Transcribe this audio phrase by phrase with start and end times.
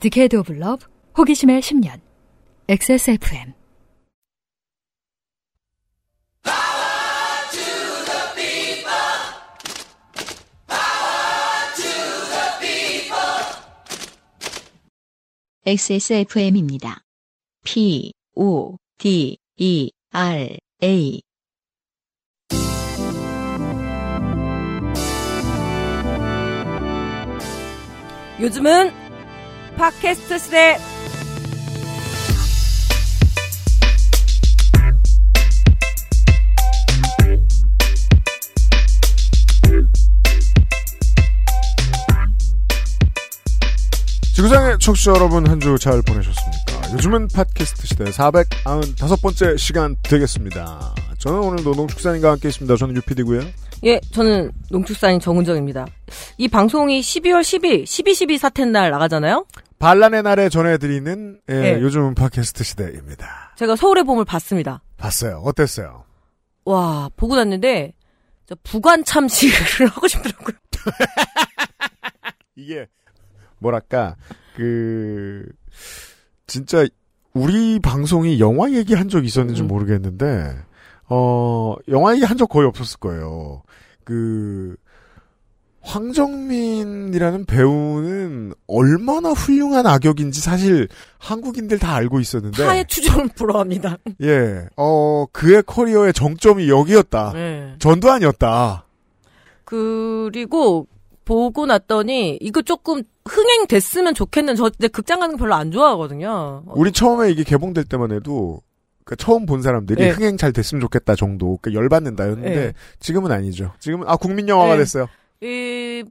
[0.00, 0.86] 디케이드 오브 러브
[1.18, 2.00] 호기심의 10년
[2.68, 3.52] XSFM
[15.66, 17.02] XSFM입니다.
[17.62, 21.20] P, O, D, E, R, A.
[28.40, 29.09] 요즘은
[29.80, 30.76] 팟캐스트 시대.
[44.34, 46.92] 지구상의 청취자 여러분 한 주 잘 보내셨습니까?
[46.94, 50.94] 요즘은 팟캐스트 시대 495번째 시간 되겠습니다.
[51.18, 52.76] 저는 오늘 노동축산인과 함께 있습니다.
[52.76, 53.42] 저는 유피디고요.
[53.84, 55.86] 예, 저는 농축산인 정은정입니다.
[56.38, 59.46] 이 방송이 12월 10일, 12.12 사태 날 나가잖아요?
[59.78, 61.80] 반란의 날에 전해드리는 예, 네.
[61.80, 63.54] 요즘은 팟캐스트 시대입니다.
[63.56, 64.82] 제가 서울의 봄을 봤습니다.
[64.98, 65.40] 봤어요.
[65.44, 66.04] 어땠어요?
[66.66, 67.94] 와, 보고 났는데,
[68.46, 70.56] 저 부관 참식을 하고 싶더라고요.
[72.56, 72.86] 이게
[73.58, 74.16] 뭐랄까
[74.56, 75.46] 그
[76.46, 76.86] 진짜
[77.32, 79.68] 우리 방송이 영화 얘기한 적 있었는지 음.
[79.68, 80.56] 모르겠는데
[81.10, 83.62] 어 영화 얘기 한 적 거의 없었을 거예요.
[84.04, 84.76] 그
[85.82, 93.96] 황정민이라는 배우는 얼마나 훌륭한 악역인지 사실 한국인들 다 알고 있었는데 타의 추종을 부러워합니다.
[94.22, 97.32] 예, 어 그의 커리어의 정점이 여기였다.
[97.34, 97.74] 네.
[97.78, 98.84] 전두환이었다.
[99.64, 100.86] 그리고
[101.24, 106.64] 보고 났더니 이거 조금 흥행됐으면 좋겠는 저 근데 극장 가는 거 별로 안 좋아하거든요.
[106.66, 108.60] 우리 처음에 이게 개봉될 때만 해도
[109.10, 110.10] 그 처음 본 사람들이 네.
[110.10, 112.72] 흥행 잘 됐으면 좋겠다 정도 그 열받는다였는데 네.
[113.00, 113.72] 지금은 아니죠.
[113.80, 114.78] 지금은 아 국민 영화가 네.
[114.78, 115.08] 됐어요.
[115.40, 116.04] 이,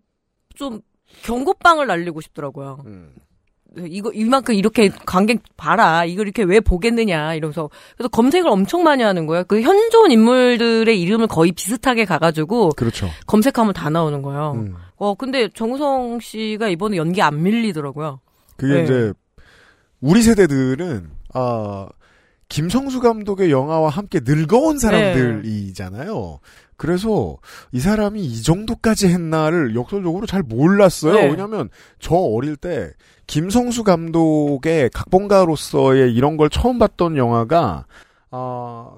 [0.54, 0.82] 좀
[1.24, 2.84] 경고빵을 날리고 싶더라고요.
[2.88, 3.14] 음.
[3.88, 6.04] 이거 이만큼 이렇게 관객 봐라.
[6.04, 9.46] 이걸 이렇게 왜 보겠느냐 이러면서 그래서 검색을 엄청 많이 하는 거예요.
[9.46, 13.08] 그 현존 인물들의 이름을 거의 비슷하게 가가지고 그렇죠.
[13.28, 14.56] 검색하면 다 나오는 거예요.
[14.58, 14.76] 음.
[14.98, 18.20] 어 근데 정우성 씨가 이번에 연기 안 밀리더라고요.
[18.58, 18.84] 그게 네.
[18.84, 19.14] 이제
[20.02, 21.88] 우리 세대들은 아
[22.50, 26.40] 김성수 감독의 영화와 함께 늙어온 사람들이잖아요.
[26.76, 27.38] 그래서
[27.72, 31.14] 이 사람이 이 정도까지 했나를 역설적으로 잘 몰랐어요.
[31.14, 31.30] 네.
[31.30, 32.92] 왜냐하면 저 어릴 때
[33.28, 37.86] 김성수 감독의 각본가로서의 이런 걸 처음 봤던 영화가
[38.32, 38.92] 아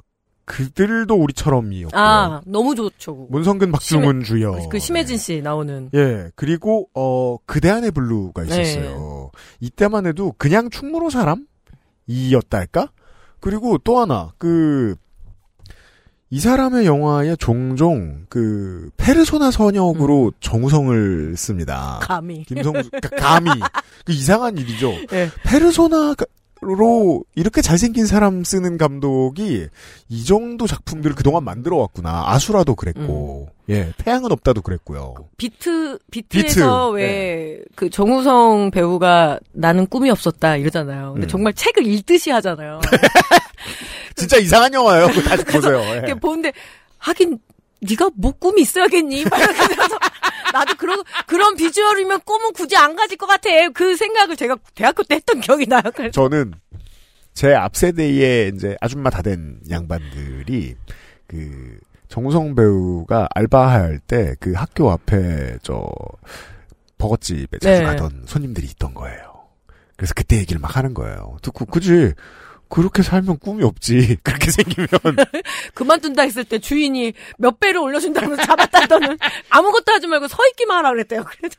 [0.45, 3.27] 그들도 우리처럼이었고 아 너무 좋죠.
[3.29, 9.31] 문성근 박중훈 주연 그 심혜진 씨 나오는 예, 그리고 어 그대 안의 블루가 있었어요.
[9.59, 11.47] 이때만 해도 그냥 충무로 사람
[12.07, 12.91] 이었달까?
[13.41, 14.95] 그리고 또 하나 그
[16.33, 21.99] 이 사람의 영화에 종종 그 페르소나 선역으로 정우성을 씁니다.
[22.01, 22.45] 감히.
[22.45, 23.49] 김성수 그러니까 감히
[24.05, 24.93] 그 이상한 일이죠.
[25.11, 25.29] 예.
[25.43, 26.15] 페르소나
[26.63, 29.65] 로 이렇게 잘생긴 사람 쓰는 감독이
[30.09, 32.25] 이 정도 작품들을 그동안 만들어 왔구나.
[32.27, 35.15] 아수라도 그랬고, 예, 태양은 없다도 그랬고요.
[35.37, 41.13] 비트 비트에서 비트, 왜그 정우성 배우가 나는 꿈이 없었다 이러잖아요.
[41.13, 41.29] 근데 음.
[41.29, 42.79] 정말 책을 읽듯이 하잖아요.
[44.15, 45.07] 진짜 이상한 영화예요.
[45.23, 45.79] 다시 보세요.
[45.93, 45.93] 예.
[45.93, 46.53] 이렇게 보는데
[46.99, 47.39] 하긴
[47.79, 49.23] 네가 뭐 꿈이 있어야겠니?
[49.25, 49.39] 막
[50.51, 53.49] 나도 그런 그런 비주얼이면 꿈은 굳이 안 가질 것 같아.
[53.73, 55.81] 그 생각을 제가 대학교 때 했던 기억이 나요.
[55.95, 56.53] 그래서 저는
[57.33, 60.75] 제 앞 세대의 이제 아줌마 다 된 양반들이
[61.27, 61.79] 그
[62.09, 65.89] 정우성 배우가 알바할 때 그 학교 앞에 저
[66.97, 67.85] 버거집에 자주 네.
[67.85, 69.47] 가던 손님들이 있던 거예요.
[69.95, 71.37] 그래서 그때 얘기를 막 하는 거예요.
[71.41, 72.13] 듣고 그지
[72.71, 74.17] 그렇게 살면 꿈이 없지.
[74.23, 74.87] 그렇게 생기면
[75.75, 79.17] 그만둔다 했을 때 주인이 몇 배를 올려준다면서 잡았다더는
[79.49, 81.23] 아무것도 하지 말고 서 있기만 하라 그랬대요.
[81.23, 81.55] 그래서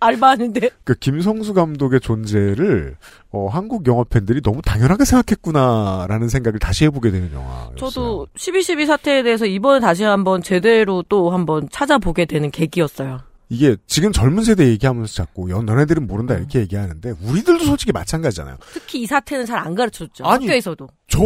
[0.00, 2.96] 알바하는데 그 김성수 감독의 존재를
[3.30, 7.76] 어, 한국 영화 팬들이 너무 당연하게 생각했구나라는 생각을 다시 해보게 되는 영화였어요.
[7.76, 13.20] 저도 12.12 사태에 대해서 이번에 다시 한번 제대로 또 한번 찾아보게 되는 계기였어요.
[13.48, 18.56] 이게 지금 젊은 세대 얘기하면서 자꾸 연 너네들은 모른다 이렇게 얘기하는데 우리들도 솔직히 마찬가지잖아요.
[18.72, 20.24] 특히 이 사태는 잘 안 가르쳐줬죠.
[20.24, 20.88] 아니, 학교에서도.
[21.08, 21.20] 저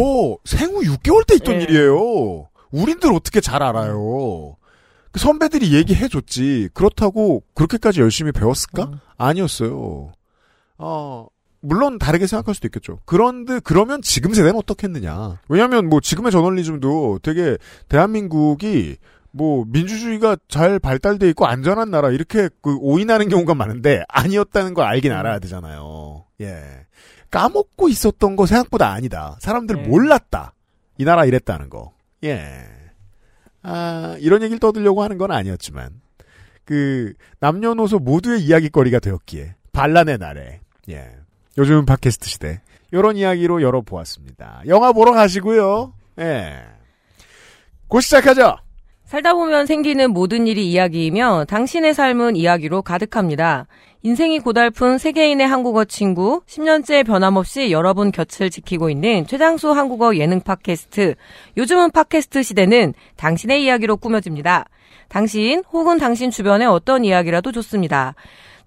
[0.45, 1.63] 생후 6개월 때 있던 네.
[1.63, 2.47] 일이에요.
[2.71, 4.55] 우리들 어떻게 잘 알아요.
[5.11, 6.69] 그 선배들이 얘기해줬지.
[6.73, 8.83] 그렇다고 그렇게까지 열심히 배웠을까?
[8.83, 8.99] 음.
[9.17, 10.11] 아니었어요.
[10.77, 11.27] 어,
[11.61, 12.99] 물론 다르게 생각할 수도 있겠죠.
[13.05, 15.39] 그런데 그러면 지금 세대는 어떻겠느냐.
[15.49, 17.57] 왜냐하면 뭐 지금의 저널리즘도 되게
[17.89, 18.97] 대한민국이
[19.31, 25.11] 뭐 민주주의가 잘 발달돼 있고 안전한 나라 이렇게 그 오인하는 경우가 많은데 아니었다는 걸 알긴
[25.11, 26.25] 알아야 되잖아요.
[26.41, 26.85] 예.
[27.31, 29.37] 까먹고 있었던 거 생각보다 아니다.
[29.39, 29.87] 사람들 네.
[29.87, 30.53] 몰랐다.
[30.97, 31.93] 이 나라 이랬다는 거.
[32.23, 32.65] 예.
[33.61, 36.01] 아, 이런 얘기를 떠들려고 하는 건 아니었지만
[36.65, 41.11] 그 남녀노소 모두의 이야기거리가 되었기에 반란의 날에 예.
[41.57, 42.61] 요즘 팟캐스트 시대.
[42.93, 44.63] 요런 이야기로 열어보았습니다.
[44.67, 45.93] 영화 보러 가시고요.
[46.19, 46.63] 예.
[47.87, 48.57] 곧 시작하죠?
[49.09, 53.65] 살다 보면 생기는 모든 일이 이야기이며 당신의 삶은 이야기로 가득합니다.
[54.03, 61.15] 인생이 고달픈 세계인의 한국어 친구, 10년째 변함없이 여러분 곁을 지키고 있는 최장수 한국어 예능 팟캐스트.
[61.57, 64.65] 요즘은 팟캐스트 시대는 당신의 이야기로 꾸며집니다.
[65.07, 68.13] 당신 혹은 당신 주변의 어떤 이야기라도 좋습니다.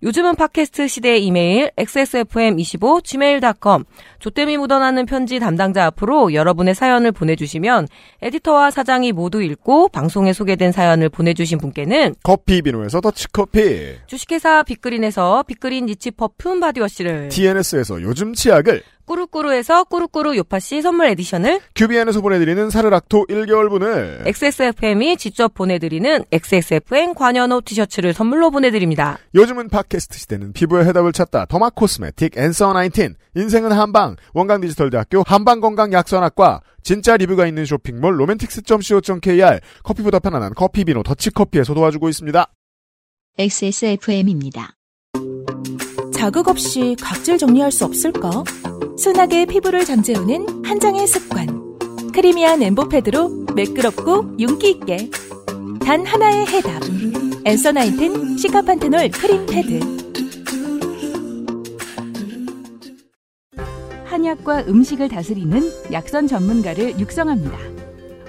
[0.04, 3.84] 요즘은 팟캐스트 시대의 이메일 xsfm25 gmail.com
[4.18, 7.86] 조땜이 묻어나는 편지 담당자 앞으로 여러분의 사연을 보내주시면
[8.20, 13.98] 에디터와 사장이 모두 읽고 방송에 소개된 사연을 보내주신 분께는 커피비노에서 더치커피.
[14.08, 18.82] 주식회사 빅그린에서 빅그린 niche perfume 바디워시를 TNS에서 요즘 치약을.
[19.12, 24.26] 꾸루꾸루에서 꾸루꾸루 요파씨 선물 edition을 큐비엔에서 보내드리는 사르락토 1개월분을.
[24.26, 29.18] XSFM이 직접 보내드리는 XSFM 관여노 티셔츠를 선물로 보내드립니다.
[29.34, 31.44] 요즘은 팟캐스트 시대는 피부의 해답을 찾다.
[31.44, 33.14] derma cosmetic Answer 19.
[33.34, 34.16] 인생은 한방.
[34.32, 36.62] 원광 디지털대학교 한방건강 약선학과.
[36.82, 39.60] 진짜 리뷰가 있는 쇼핑몰 로맨틱스.co.kr.
[39.82, 42.46] 커피보다 편안한 커피비노 더치커피에서 도와주고 있습니다.
[43.38, 44.74] XSFM입니다.
[46.22, 48.44] 자극 없이 각질 정리할 수 없을까?
[48.96, 51.48] 순하게 피부를 잠재우는 한 장의 습관.
[52.14, 55.10] 크리미한 엠보 패드로 매끄럽고 윤기 있게.
[55.84, 56.80] 단 하나의 해답.
[57.44, 59.80] 엔서 나인틴 시카판테놀 크림 패드.
[64.04, 65.60] 한약과 음식을 다스리는
[65.90, 67.58] 약선 전문가를 육성합니다.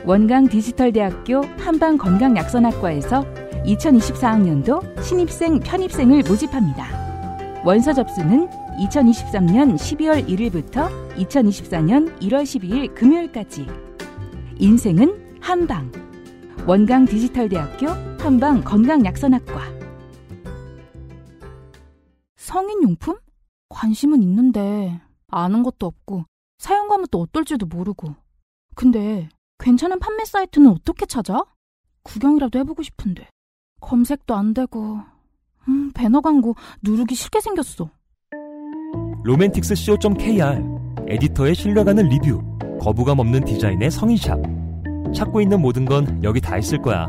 [0.03, 3.23] 원강 디지털대학교 한방건강약선학과에서
[3.67, 7.02] 2024학년도 신입생 편입생을 모집합니다.
[7.65, 13.65] 원서 접수는 2023년 12월 1일부터 2024년 1월 12일 금요일까지.
[14.59, 15.89] 인생은 한방.
[16.67, 17.87] 원강 디지털대학교
[18.19, 19.61] 한방 건강약선학과.
[22.35, 23.17] 성인용품?
[23.69, 26.25] 관심은 있는데 아는 것도 없고
[26.57, 28.13] 사용감은 또 어떨지도 모르고.
[28.75, 29.29] 근데
[29.59, 31.45] 괜찮은 판매 사이트는 어떻게 찾아?
[32.03, 33.29] 구경이라도 해보고 싶은데
[33.79, 35.12] 검색도 안 되고.
[35.67, 37.89] 음, 배너 광고 누르기 싫게 생겼어.
[39.23, 40.61] 로맨틱스 co.kr
[41.07, 42.41] 에디터의 신뢰가는 리뷰
[42.81, 44.37] 거부감 없는 디자인의 성인샵
[45.15, 47.07] 찾고 있는 모든 건 여기 다 있을 거야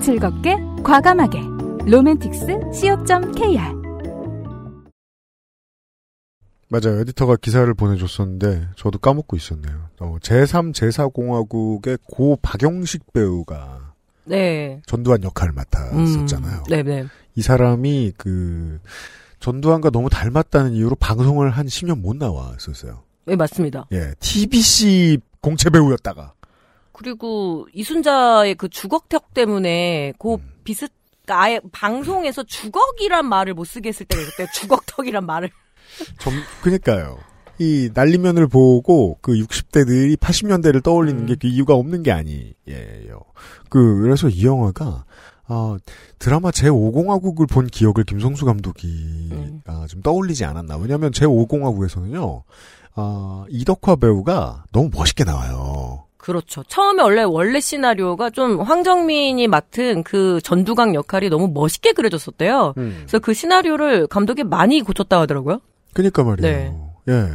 [0.00, 1.40] 즐겁게 과감하게
[1.86, 3.76] 로맨틱스 co.kr
[6.68, 7.00] 맞아요.
[7.00, 9.88] 에디터가 기사를 보내줬었는데 저도 까먹고 있었네요.
[10.00, 13.85] 어, 제3, 제4공화국의 고 박영식 배우가
[14.26, 14.80] 네.
[14.86, 16.58] 전두환 역할을 맡았었잖아요.
[16.58, 17.06] 음, 네네.
[17.36, 18.80] 이 사람이 그
[19.40, 23.02] 전두환과 너무 닮았다는 이유로 방송을 한 10년 못 나왔었어요.
[23.26, 23.86] 네, 맞습니다.
[23.92, 26.34] 예, TBC 공채 배우였다가
[26.92, 30.52] 그리고 이순자의 그 주걱턱 때문에 그 음.
[30.64, 30.90] 비슷,
[31.28, 34.46] 아예 방송에서 주걱이란 말을 못 쓰게 했을 때가 있었대요.
[34.54, 35.50] 주걱턱이란 말을.
[36.18, 36.32] 좀
[36.62, 37.18] 그니까요.
[37.58, 41.26] 이 날리면을 보고 그 60대들이 80년대를 떠올리는 음.
[41.26, 43.20] 게그 이유가 없는 게 아니에요.
[43.68, 45.04] 그 그래서 이 영화가
[45.48, 45.78] 아,
[46.18, 48.88] 드라마 제5공화국을 본 기억을 김성수 감독이
[49.32, 49.62] 음.
[49.66, 50.76] 아, 좀 떠올리지 않았나.
[50.76, 52.42] 왜냐하면 제5공화국에서는요.
[52.96, 56.04] 아, 이덕화 배우가 너무 멋있게 나와요.
[56.16, 56.64] 그렇죠.
[56.64, 62.74] 처음에 원래 원래 시나리오가 좀 황정민이 맡은 그 전두광 역할이 너무 멋있게 그려졌었대요.
[62.78, 62.96] 음.
[63.02, 65.60] 그래서 그 시나리오를 감독이 많이 고쳤다 하더라고요.
[65.92, 66.52] 그니까 말이에요.
[66.52, 66.85] 네.
[67.08, 67.30] 예.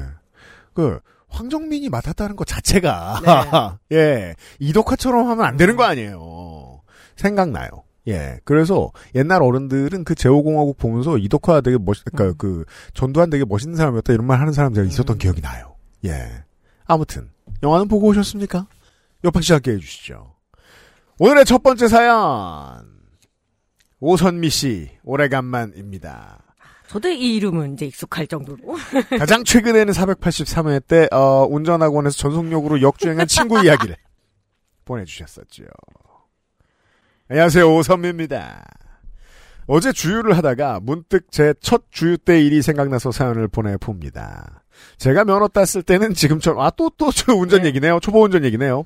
[0.74, 1.00] 그,
[1.30, 4.36] 황정민이 맡았다는 것 자체가, 예.
[4.60, 6.82] 이덕화처럼 하면 안 되는 거 아니에요.
[7.16, 7.70] 생각나요.
[8.08, 8.40] 예.
[8.44, 14.14] 그래서 옛날 어른들은 그 제5공화국 보면서 이덕화 되게 멋있, 그니까 그, 전두환 되게 멋있는 사람이었다
[14.14, 15.76] 이런 말 하는 사람들이 있었던 기억이 나요.
[16.06, 16.44] 예.
[16.86, 17.30] 아무튼,
[17.64, 18.68] 영화는 보고 오셨습니까?
[19.24, 20.36] 옆학 씨 함께 해주시죠.
[21.20, 22.90] 오늘의 첫 번째 사연.
[24.00, 26.51] 오선미 씨, 오래간만입니다.
[26.92, 28.58] 저도 이 이름은 이제 익숙할 정도로.
[29.18, 33.96] 가장 최근에는 483회 때 어, 운전학원에서 전속력으로 역주행한 친구 이야기를
[34.84, 35.64] 보내주셨었죠.
[37.30, 38.66] 안녕하세요 오선미입니다.
[39.68, 44.64] 어제 주유를 하다가 문득 제 첫 주유 때 일이 생각나서 사연을 보내봅니다.
[44.98, 47.70] 제가 면허 땄을 때는 지금처럼 아 또 또 저 운전 네.
[47.70, 48.02] 얘기네요.
[48.02, 48.84] 초보 운전 얘기네요.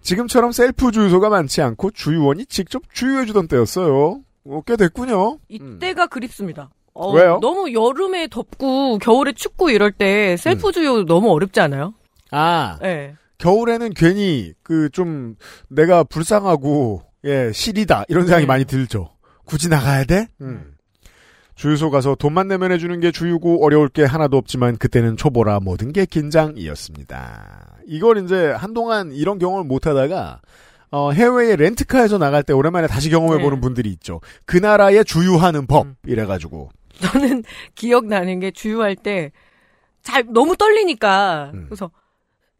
[0.00, 4.22] 지금처럼 셀프 주유소가 많지 않고 주유원이 직접 주유해주던 때였어요.
[4.44, 5.38] 어, 꽤 됐군요.
[5.48, 6.70] 이때가 그립습니다.
[6.98, 7.38] 어, 왜요?
[7.40, 10.36] 너무 여름에 덥고 겨울에 춥고 이럴 때 음.
[10.36, 11.94] 셀프 주유 너무 어렵지 않아요?
[12.30, 13.14] 아 네.
[13.38, 15.36] 겨울에는 괜히 그 좀
[15.68, 18.46] 내가 불쌍하고 예 실이다 이런 생각이 네.
[18.46, 19.10] 많이 들죠.
[19.44, 20.26] 굳이 나가야 돼?
[20.40, 20.74] 음.
[21.54, 26.04] 주유소 가서 돈만 내면 해주는 게 주유고 어려울 게 하나도 없지만 그때는 초보라 모든 게
[26.04, 27.76] 긴장이었습니다.
[27.86, 30.40] 이걸 이제 한동안 이런 경험을 못 하다가
[30.90, 33.60] 어, 해외에 렌트카에서 나갈 때 오랜만에 다시 경험해 보는 네.
[33.60, 34.20] 분들이 있죠.
[34.46, 35.94] 그 나라의 주유하는 법 음.
[36.06, 36.70] 이래가지고
[37.12, 39.30] 저는 기억나는 게 주유할 때
[40.08, 41.66] 잘 너무 떨리니까 음.
[41.68, 41.90] 그래서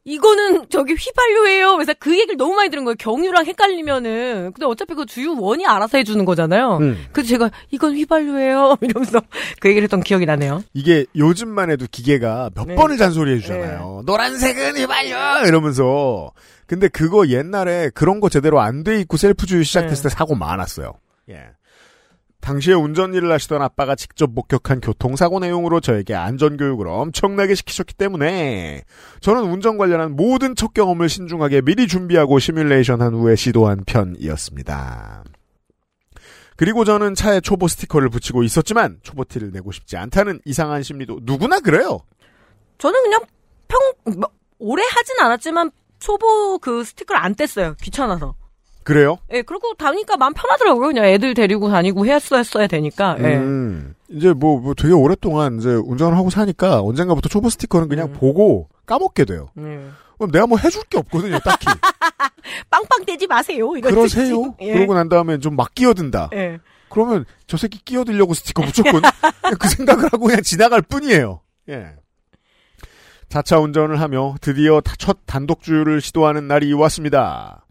[0.04, 1.74] 이거는 저기 휘발유예요.
[1.76, 2.94] 그래서 그 얘기를 너무 많이 들은 거예요.
[2.98, 6.78] 경유랑 헷갈리면은 근데 어차피 그 주유원이 알아서 해주는 거잖아요.
[6.78, 7.04] 음.
[7.12, 8.76] 그래서 제가 이건 휘발유예요.
[8.82, 9.20] 이러면서
[9.60, 10.62] 그 얘기를 했던 기억이 나네요.
[10.74, 12.74] 이게 요즘만 해도 기계가 몇 네.
[12.74, 14.02] 번을 잔소리 해 주잖아요.
[14.06, 16.32] 노란색은 휘발유 이러면서.
[16.66, 20.92] 근데 그거 옛날에 그런 거 제대로 안 돼 있고 셀프 주유 시작됐을 때 사고 많았어요.
[21.30, 21.44] 예.
[22.40, 28.84] 당시에 운전 일을 하시던 아빠가 직접 목격한 교통사고 내용으로 저에게 안전교육을 엄청나게 시키셨기 때문에
[29.20, 35.24] 저는 운전 관련한 모든 첫 경험을 신중하게 미리 준비하고 시뮬레이션 한 후에 시도한 편이었습니다.
[36.56, 42.00] 그리고 저는 차에 초보 스티커를 붙이고 있었지만 초보티를 내고 싶지 않다는 이상한 심리도 누구나 그래요.
[42.78, 43.20] 저는 그냥
[43.68, 44.28] 평 뭐,
[44.58, 47.76] 오래 하진 않았지만 초보 그 스티커를 안 뗐어요.
[47.80, 48.34] 귀찮아서.
[48.88, 49.18] 그래요?
[49.32, 50.86] 예, 그리고 다니까 마음 편하더라고요.
[50.88, 53.16] 그냥 애들 데리고 다니고 했어야 되니까.
[53.20, 53.36] 예.
[53.36, 58.12] 음, 이제 뭐, 뭐 되게 오랫동안 이제 운전을 하고 사니까 언젠가부터 초보 스티커는 그냥 음.
[58.14, 59.48] 보고 까먹게 돼요.
[59.58, 59.80] 예.
[60.16, 61.66] 그럼 내가 뭐 해줄 게 없거든요, 딱히.
[62.70, 63.76] 빵빵 떼지 마세요.
[63.76, 64.54] 이런 그러세요?
[64.60, 64.72] 예.
[64.72, 66.30] 그러고 난 다음에 좀 막 끼어든다.
[66.32, 66.58] 예.
[66.88, 69.02] 그러면 저 새끼 끼어들려고 스티커 붙였군.
[69.60, 71.42] 그 생각을 하고 그냥 지나갈 뿐이에요.
[71.68, 71.88] 예.
[73.28, 77.66] 자차 운전을 하며 드디어 다- 첫 단독 주유를 시도하는 날이 왔습니다.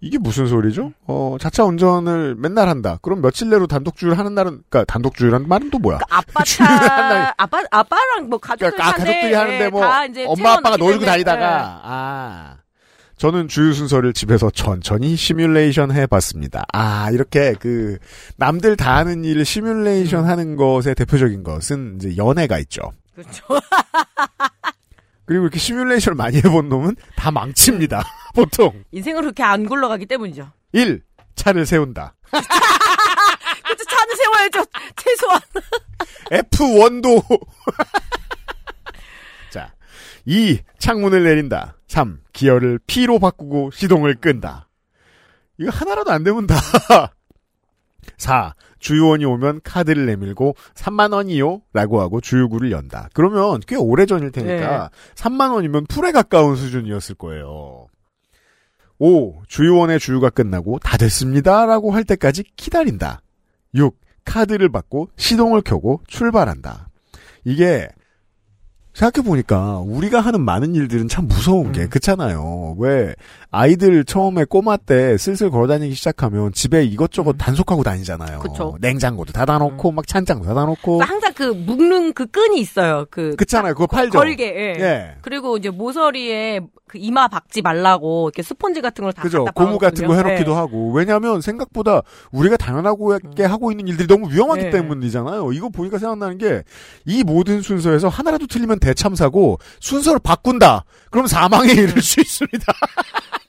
[0.00, 0.92] 이게 무슨 소리죠?
[1.06, 2.98] 어, 자차 운전을 맨날 한다.
[3.00, 5.98] 그럼 며칠 내로 단독 주유를 하는 날은, 그니까 단독 주유라는 말은 또 뭐야?
[6.10, 10.24] 아빠 주유를 한 차, 아빠, 아빠랑 뭐 가족들 그러니까 아, 가족들이 하는데 예, 뭐다 이제
[10.26, 12.56] 엄마 아빠가 때문에, 다니다가 아
[13.16, 16.66] 저는 주유 순서를 집에서 천천히 시뮬레이션 해봤습니다.
[16.72, 17.96] 아 이렇게 그
[18.36, 20.28] 남들 다 하는 일을 시뮬레이션 음.
[20.28, 22.82] 하는 것의 대표적인 것은 이제 연애가 있죠.
[23.18, 23.22] 예.
[23.22, 23.44] 그렇죠.
[25.26, 28.04] 그리고 이렇게 시뮬레이션을 많이 해본 놈은 다 망칩니다.
[28.34, 30.50] 보통 인생을 그렇게 안 굴러가기 때문이죠.
[30.72, 31.02] 1.
[31.34, 32.14] 차를 세운다.
[32.30, 33.84] 그렇죠.
[33.84, 34.64] 차는 세워야죠.
[34.96, 35.40] 최소한.
[36.30, 37.22] F1도
[39.50, 39.72] 자
[40.24, 40.60] 2.
[40.78, 41.76] 창문을 내린다.
[41.88, 42.20] 3.
[42.32, 44.68] 기어를 P로 바꾸고 시동을 끈다.
[45.58, 46.56] 이거 하나라도 안 되면 다.
[48.18, 48.54] 4.
[48.78, 51.62] 주유원이 오면 카드를 내밀고 3만 원이요?
[51.72, 53.08] 라고 하고 주유구를 연다.
[53.14, 57.86] 그러면 꽤 오래전일 테니까 3만 원이면 풀에 가까운 수준이었을 거예요.
[58.98, 59.42] 5.
[59.48, 61.66] 주유원의 주유가 끝나고 다 됐습니다.
[61.66, 63.22] 라고 할 때까지 기다린다.
[63.74, 63.98] 6.
[64.24, 66.88] 카드를 받고 시동을 켜고 출발한다.
[67.44, 67.88] 이게
[68.96, 71.88] 생각해보니까 우리가 하는 많은 일들은 참 무서운 게 음.
[71.90, 72.76] 그렇잖아요.
[72.78, 73.14] 왜
[73.50, 77.38] 아이들 처음에 꼬마 때 슬슬 걸어다니기 시작하면 집에 이것저것 음.
[77.38, 78.40] 단속하고 다니잖아요.
[78.40, 78.76] 그쵸.
[78.80, 83.06] 냉장고도 닫아 놓고 막 찬장도 닫아 놓고 항상 그 묶는 그 끈이 있어요.
[83.10, 83.36] 그.
[83.36, 83.74] 그렇잖아요.
[83.74, 84.18] 그거 팔죠.
[84.18, 84.82] 걸게, 예.
[84.82, 85.14] 예.
[85.20, 89.44] 그리고 이제 모서리에 그 이마 박지 말라고 이렇게 스펀지 같은 걸다 그죠.
[89.54, 90.14] 고무 같은 거.
[90.14, 90.54] 해놓기도 예.
[90.54, 90.92] 하고.
[90.92, 94.70] 왜냐면 생각보다 우리가 당연하게 하고 있는 일들이 너무 위험하기 네.
[94.70, 95.52] 때문이잖아요.
[95.52, 96.62] 이거 보니까 생각나는 게
[97.04, 100.84] 이 모든 순서에서 하나라도 틀리면 대참사고 순서를 바꾼다.
[101.10, 102.72] 그럼 사망에 이를 수 있습니다.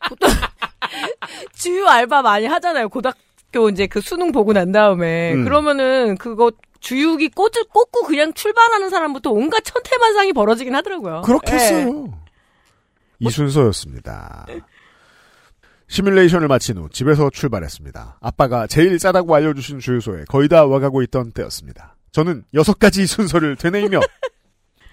[1.54, 2.90] 주유 알바 많이 하잖아요.
[2.90, 5.34] 고등학교 이제 그 수능 보고 난 다음에.
[5.34, 5.44] 음.
[5.44, 11.22] 그러면은 그거 주유기 꽂, 꽂고 그냥 출발하는 사람부터 온갖 천태만상이 벌어지긴 하더라고요.
[11.24, 11.88] 그렇게 예.
[13.20, 14.46] 이 순서였습니다.
[15.88, 18.20] 시뮬레이션을 마친 후 집에서 출발했습니다.
[18.22, 21.96] 아빠가 제일 싸다고 알려주신 주유소에 거의 다 와가고 있던 때였습니다.
[22.12, 24.00] 저는 여섯 가지 순서를 되뇌이며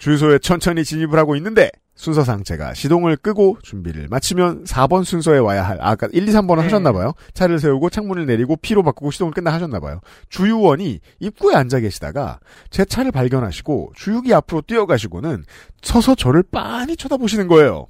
[0.04, 5.78] 주유소에 천천히 진입을 하고 있는데 순서상 제가 시동을 끄고 준비를 마치면 4번 순서에 와야 할
[5.80, 6.62] 아까 1, 2, 3번은 네.
[6.64, 7.14] 하셨나봐요.
[7.32, 10.00] 차를 세우고 창문을 내리고 피로 바꾸고 시동을 끈다 하셨나봐요.
[10.28, 15.44] 주유원이 입구에 앉아 계시다가 제 차를 발견하시고 주유기 앞으로 뛰어가시고는
[15.80, 17.86] 서서 저를 빤히 쳐다보시는 거예요.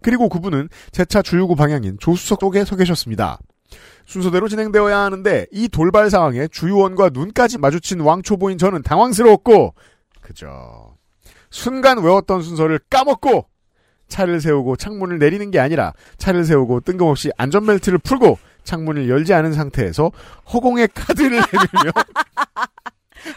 [0.00, 3.40] 그리고 그분은 제 차 주유구 방향인 조수석 쪽에 서 계셨습니다.
[4.06, 9.74] 순서대로 진행되어야 하는데 이 돌발 상황에 주유원과 눈까지 마주친 왕초보인 저는 당황스러웠고
[10.20, 10.97] 그저
[11.50, 13.46] 순간 외웠던 순서를 까먹고
[14.08, 20.10] 차를 세우고 창문을 내리는 게 아니라 차를 세우고 뜬금없이 안전벨트를 풀고 창문을 열지 않은 상태에서
[20.52, 21.92] 허공에 카드를 내밀며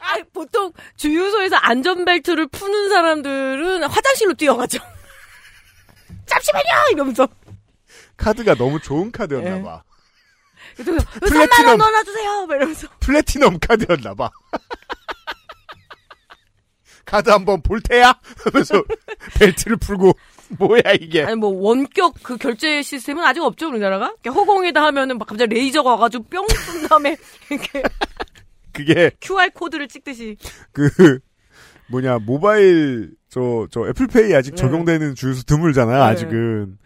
[0.00, 4.78] 아니, 보통 주유소에서 안전벨트를 푸는 사람들은 화장실로 뛰어가죠.
[6.26, 6.64] 잠시만요!
[6.92, 7.26] 이러면서.
[8.16, 9.62] 카드가 너무 좋은 카드였나 예.
[9.62, 9.82] 봐.
[10.76, 11.48] 그래서 플래티넘.
[11.48, 12.46] 3만원 넣어놔주세요!
[12.46, 12.88] 막 이러면서.
[13.00, 14.30] 플래티넘 카드였나 봐.
[17.04, 18.18] 카드 한번 볼 테야?
[18.44, 18.82] 하면서
[19.38, 20.12] 벨트를 풀고
[20.58, 21.24] 뭐야 이게?
[21.24, 24.12] 아니, 뭐, 원격 그 결제 시스템은 아직 없죠, 우리나라가?
[24.22, 27.16] 이렇게 허공에다 하면은 막 갑자기 레이저가 와가지고 뿅 쏜 다음에
[27.50, 27.82] 이렇게
[28.72, 30.36] 그게 QR코드를 찍듯이.
[30.72, 31.18] 그
[31.88, 34.56] 뭐냐 모바일 저 저 애플페이 아직 네.
[34.56, 36.02] 적용되는 주유소 드물잖아요 네.
[36.02, 36.78] 아직은.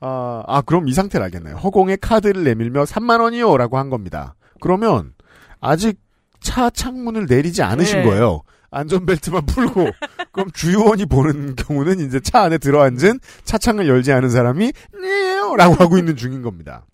[0.00, 1.56] 아, 아 그럼 이 상태를 알겠네요.
[1.56, 4.36] 허공에 카드를 내밀며 3만 원이요라고 한 겁니다.
[4.60, 5.12] 그러면
[5.60, 5.98] 아직
[6.40, 8.04] 차 창문을 내리지 않으신 네.
[8.04, 8.42] 거예요.
[8.70, 9.90] 안전벨트만 풀고
[10.32, 16.16] 그럼 주유원이 보는 경우는 이제 차 안에 들어앉은 차창을 열지 않은 사람이 네요라고 하고 있는
[16.16, 16.84] 중인 겁니다.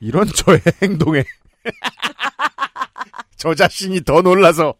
[0.00, 1.24] 이런 저의 행동에
[3.36, 4.74] 저 자신이 더 놀라서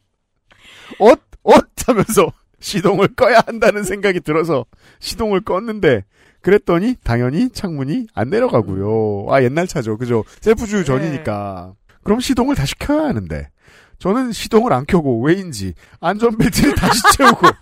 [0.99, 4.64] 엇, 엇 하면서 시동을 꺼야 한다는 생각이 들어서
[5.00, 6.04] 시동을 껐는데
[6.40, 9.26] 그랬더니 당연히 창문이 안 내려가고요.
[9.33, 9.97] 아 옛날 차죠.
[9.97, 10.25] 그죠?
[10.40, 11.75] 셀프 주유 전이니까.
[12.02, 13.49] 그럼 시동을 다시 켜야 하는데
[13.98, 17.46] 저는 시동을 안 켜고 왜인지 안전벨트를 다시 채우고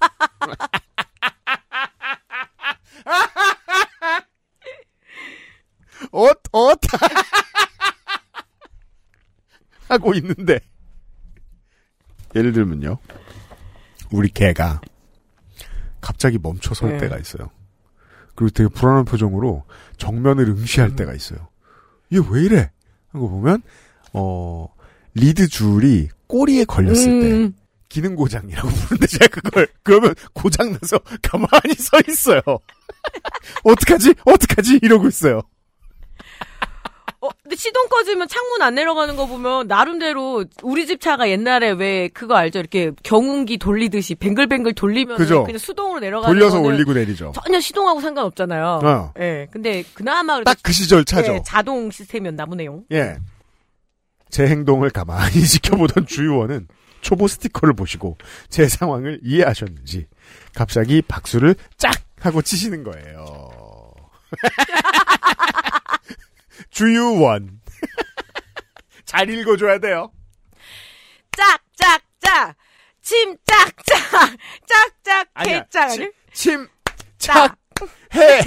[6.12, 6.78] 엇, 엇
[9.88, 10.58] 하고 있는데
[12.34, 12.98] 예를 들면요.
[14.10, 14.80] 우리 개가
[16.00, 16.98] 갑자기 멈춰 설 네.
[16.98, 17.50] 때가 있어요.
[18.34, 19.64] 그리고 되게 불안한 표정으로
[19.98, 20.96] 정면을 응시할 음.
[20.96, 21.48] 때가 있어요.
[22.12, 22.70] 얘 왜 이래?
[23.12, 23.62] 하고 보면
[24.14, 24.66] 어
[25.14, 27.54] lead 줄이 꼬리에 걸렸을 때 음,
[27.88, 32.40] 기능 고장이라고 부르는데 제가 그걸 그러면 고장 나서 가만히 서 있어요.
[33.64, 34.14] 어떡하지?
[34.24, 34.78] 어떡하지?
[34.82, 35.42] 이러고 있어요.
[37.20, 42.08] 어, 근데 시동 꺼지면 창문 안 내려가는 거 보면 나름대로 우리 집 차가 옛날에 왜
[42.08, 42.58] 그거 알죠?
[42.58, 45.44] 이렇게 경운기 돌리듯이 뱅글뱅글 돌리면 그죠.
[45.44, 47.30] 그냥 수동으로 내려가는 돌려서 올리고 내리죠.
[47.32, 48.80] 전혀 시동하고 상관없잖아요.
[48.82, 49.12] 어.
[49.20, 49.46] 예.
[49.52, 51.34] 근데 그나마 딱 그 시절 차죠.
[51.34, 52.82] 예, 자동 시스템이었나 보네요.
[52.90, 53.16] 예.
[54.32, 56.66] 제 행동을 가만히 지켜보던 주유원은
[57.02, 58.16] 초보 스티커를 보시고
[58.48, 60.08] 제 상황을 이해하셨는지
[60.54, 63.92] 갑자기 박수를 짝 하고 치시는 거예요.
[66.70, 67.60] 주유원.
[69.04, 70.10] 잘 읽어줘야 돼요.
[71.36, 72.54] 짝, 짝, 짝!
[73.02, 73.98] 침, 짝, 짝!
[74.66, 75.28] 짝, 짝.
[75.46, 75.88] 해, 짝!
[75.88, 76.68] 침, 침,
[77.18, 77.58] 짝!
[77.74, 78.40] 착, 해.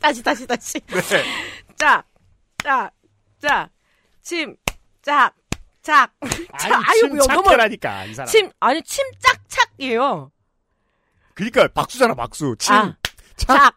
[0.00, 0.80] 다시, 다시, 다시.
[0.80, 1.24] 네.
[1.76, 2.04] 짝,
[2.64, 2.90] 짝,
[3.40, 3.70] 짝!
[4.22, 4.56] 침,
[5.02, 5.34] 짝,
[5.82, 6.12] 짝!
[6.58, 6.72] 짝!
[6.72, 7.20] 아니, 아유, 너무.
[7.22, 8.26] 침착해라니까, 이 사람.
[8.28, 10.30] 침, 아니, 침, 짝, 착이에요.
[11.34, 12.54] 그니까, 박수잖아, 박수.
[12.58, 12.94] 침, 아,
[13.36, 13.74] 착, 짝!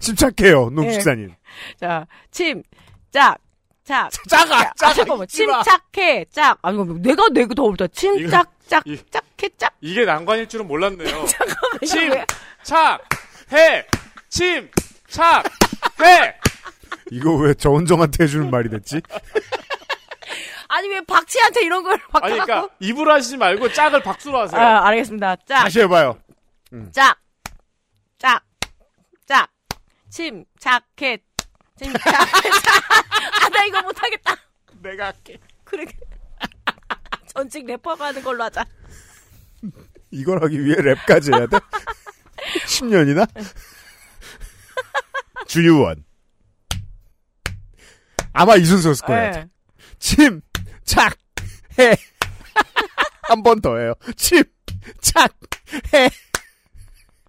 [0.00, 0.92] 침착해요, 농 예.
[0.92, 1.34] 식사님.
[1.80, 2.62] 자, 침,
[3.10, 3.38] 짝,
[3.84, 4.10] 짝!
[4.28, 4.94] 작아, 아, 작아.
[4.94, 5.26] 잠깐만.
[5.28, 6.58] 침착해, 짝.
[6.62, 7.86] 아니, 이거 내가 내가 더 어렵다.
[7.88, 9.74] 침착, 짝, 이- 짝해, 짝.
[9.80, 11.24] 이게 난관일 줄은 몰랐네요.
[11.86, 12.26] 침, 이거 왜-
[12.62, 13.00] 착,
[13.52, 13.86] 해,
[14.28, 14.70] 침,
[15.08, 15.44] 착,
[16.02, 16.36] 해.
[17.10, 19.00] 이거 왜저 혼정한테 해주는 말이 됐지?
[20.68, 22.44] 아니, 왜 박치한테 이런 걸 아니, 바꿔갖고.
[22.44, 24.60] 그러니까 입으로 하시지 말고 짝을 박수로 하세요.
[24.60, 25.36] 아, 알겠습니다.
[25.46, 26.18] 짝, 다시 해봐요.
[26.92, 27.18] 짝,
[28.18, 28.44] 짝,
[29.26, 29.50] 짝.
[30.10, 31.18] 침착해,
[31.78, 32.82] 침착해, 짝.
[33.44, 34.36] 아, 나 이거 못하겠다.
[34.82, 35.38] 내가 할게.
[35.64, 35.84] 그래.
[37.34, 38.64] 전직 래퍼가 하는 걸로 하자.
[40.10, 41.58] 이걸 하기 위해 랩까지 해야 돼?
[42.66, 43.28] 10년이나?
[45.46, 46.04] 주유원.
[48.36, 49.30] 아마 이 순서였을 거예요.
[49.32, 49.46] 네.
[49.98, 50.40] 침,
[50.84, 51.16] 착,
[51.78, 51.96] 해.
[53.22, 53.94] 한 번 더 해요.
[54.16, 54.42] 침,
[55.00, 55.32] 착,
[55.94, 56.08] 해.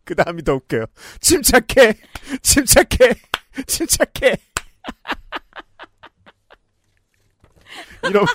[0.06, 0.86] 그 다음이 더 웃겨요.
[1.20, 1.96] 침착해,
[2.41, 3.13] 침착해,
[3.65, 4.38] 침착해.
[8.08, 8.26] 이러,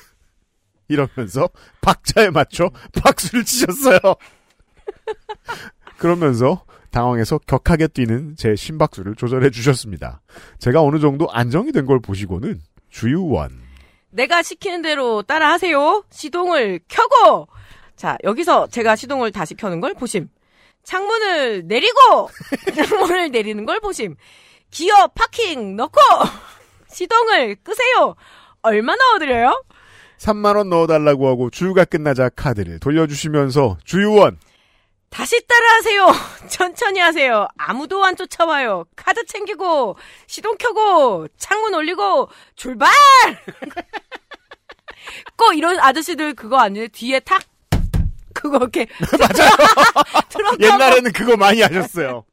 [0.89, 1.49] 이러면서
[1.81, 2.69] 박자에 맞춰
[3.01, 3.99] 박수를 치셨어요.
[6.03, 10.21] 그러면서 당황해서 격하게 뛰는 제 심박수를 조절해 주셨습니다.
[10.59, 12.61] 제가 어느 정도 안정이 된 걸 보시고는
[12.91, 13.63] 주유원.
[14.11, 16.05] 내가 시키는 대로 따라 하세요.
[16.11, 17.47] 시동을 켜고!
[17.97, 20.29] 자, 여기서 제가 시동을 다시 켜는 걸 보심.
[20.83, 22.29] 창문을 내리고!
[22.75, 24.17] 창문을 내리는 걸 보심.
[24.71, 25.99] 기어 파킹 넣고!
[26.89, 28.17] 시동을 끄세요!
[28.63, 29.63] 얼마 넣어드려요?
[30.19, 34.37] 3만 원 넣어달라고 하고 주유가 끝나자 카드를 돌려주시면서 주유원.
[35.13, 36.13] 다시 따라하세요.
[36.49, 37.47] 천천히 하세요.
[37.57, 38.87] 아무도 안 쫓아와요.
[38.97, 39.97] 카드 챙기고
[40.27, 42.91] 시동 켜고 창문 올리고 출발.
[45.37, 46.89] 꼭 이런 아저씨들 그거 아니에요?
[46.89, 47.43] 뒤에 탁
[48.33, 48.87] 그거 이렇게
[49.21, 49.51] 맞아요.
[50.59, 52.25] 옛날에는 그거 많이 하셨어요.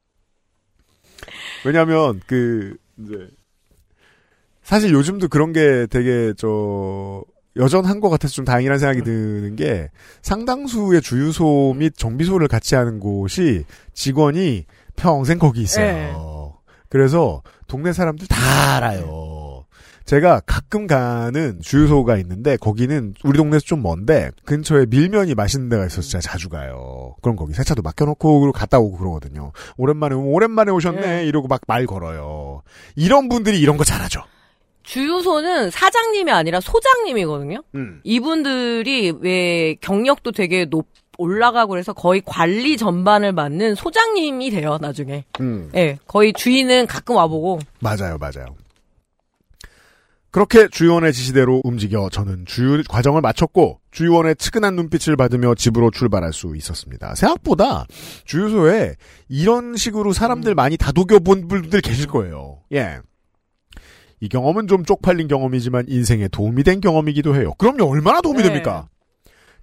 [1.64, 3.28] 왜냐면, 그, 이제,
[4.62, 7.22] 사실 요즘도 그런 게 되게, 저,
[7.56, 9.88] 여전한 것 같아서 좀 다행이라는 생각이 드는 게,
[10.22, 15.84] 상당수의 주유소 및 정비소를 같이 하는 곳이 직원이 평생 거기 있어요.
[15.84, 16.12] 네.
[16.88, 19.64] 그래서 동네 사람들 다 알아요.
[20.04, 26.08] 제가 가끔 가는 주유소가 있는데 거기는 우리 동네에서 좀 먼데 근처에 밀면이 맛있는 데가 있어서
[26.08, 27.14] 제가 자주 가요.
[27.22, 29.52] 그럼 거기 세차도 맡겨놓고 갔다 오고 그러거든요.
[29.76, 31.26] 오랜만에 오면 오랜만에 오셨네 네.
[31.26, 32.62] 이러고 막 말 걸어요.
[32.96, 34.22] 이런 분들이 이런 거 잘하죠.
[34.90, 37.62] 주유소는 사장님이 아니라 소장님이거든요.
[37.76, 38.00] 음.
[38.02, 45.24] 이분들이 왜 경력도 되게 높 올라가고 그래서 거의 관리 전반을 맡는 소장님이 돼요 나중에.
[45.38, 45.70] 음.
[45.76, 48.56] 예, 거의 주인은 가끔 와보고 맞아요, 맞아요.
[50.32, 56.56] 그렇게 주의원의 지시대로 움직여 저는 주유 과정을 마쳤고 주유원의 측은한 눈빛을 받으며 집으로 출발할 수
[56.56, 57.14] 있었습니다.
[57.14, 57.86] 생각보다
[58.24, 58.96] 주유소에
[59.28, 62.58] 이런 식으로 사람들 많이 다독여 본 분들 계실 거예요.
[62.72, 62.98] 예.
[64.20, 67.54] 이 경험은 좀 쪽팔린 경험이지만 인생에 도움이 된 경험이기도 해요.
[67.58, 68.48] 그럼요, 얼마나 도움이 네.
[68.48, 68.88] 됩니까?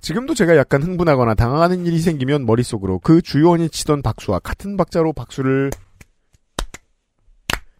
[0.02, 5.72] 지금도 제가 약간 흥분하거나 당황하는 일이 생기면 머릿속으로 그 주유원이 치던 박수와 같은 박자로 박수를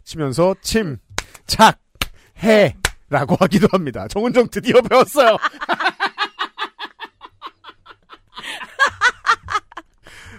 [0.04, 0.98] 치면서 침,
[1.46, 1.80] 착,
[2.44, 2.76] 해
[3.10, 4.08] 라고 하기도 합니다.
[4.08, 5.38] 정은정 드디어 배웠어요.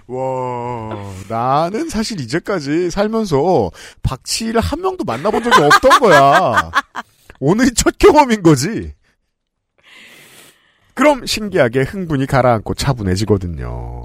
[0.08, 3.70] 와, 나는 사실 이제까지 살면서
[4.02, 6.70] 박치를 한 명도 만나본 적이 없던 거야.
[7.40, 8.94] 오늘이 첫 경험인 거지.
[10.94, 14.04] 그럼 신기하게 흥분이 가라앉고 차분해지거든요.